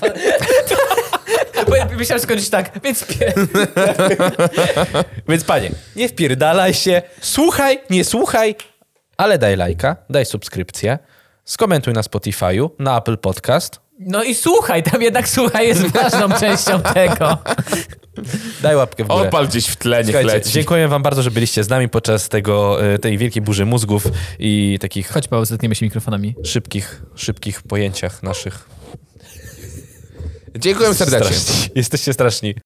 Bo 1.68 1.96
Myślałem 1.96 2.22
skończyć 2.22 2.48
tak, 2.50 2.70
więc 2.84 3.04
pie... 3.04 3.32
Więc 5.28 5.44
panie, 5.44 5.70
nie 5.96 6.08
wpierdalaj 6.08 6.74
się, 6.74 7.02
słuchaj, 7.20 7.80
nie 7.90 8.04
słuchaj, 8.04 8.54
ale 9.16 9.38
daj 9.38 9.56
lajka, 9.56 9.96
daj 10.10 10.26
subskrypcję, 10.26 10.98
skomentuj 11.44 11.92
na 11.94 12.00
Spotify'u, 12.00 12.70
na 12.78 12.98
Apple 12.98 13.18
Podcast, 13.18 13.80
No 13.98 14.22
i 14.24 14.34
słuchaj, 14.34 14.82
tam 14.82 15.02
jednak 15.02 15.28
słuchaj 15.28 15.68
jest 15.68 15.82
ważną 15.86 16.28
częścią 16.40 16.82
tego. 16.82 17.38
daj 18.62 18.76
łapkę 18.76 19.04
w 19.04 19.06
górę. 19.08 19.28
Opal 19.28 19.48
gdzieś 19.48 19.66
w 19.66 19.76
tle, 19.76 20.04
niech 20.04 20.24
leci. 20.24 20.50
dziękuję 20.52 20.88
wam 20.88 21.02
bardzo, 21.02 21.22
że 21.22 21.30
byliście 21.30 21.64
z 21.64 21.68
nami 21.68 21.88
podczas 21.88 22.28
tego, 22.28 22.84
e, 22.94 22.98
tej 22.98 23.18
wielkiej 23.18 23.42
burzy 23.42 23.66
mózgów 23.66 24.04
i 24.38 24.78
takich 24.80 25.08
Chodź 25.08 25.28
Paweł, 25.28 25.44
zetkniemy 25.44 25.74
się 25.74 25.86
mikrofonami. 25.86 26.34
szybkich, 26.44 27.02
szybkich 27.14 27.62
pojęciach 27.62 28.22
naszych. 28.22 28.68
Dziękuję 30.58 30.94
serdecznie. 30.94 31.36
Straszni. 31.36 31.70
Jesteście 31.74 32.12
straszni. 32.12 32.54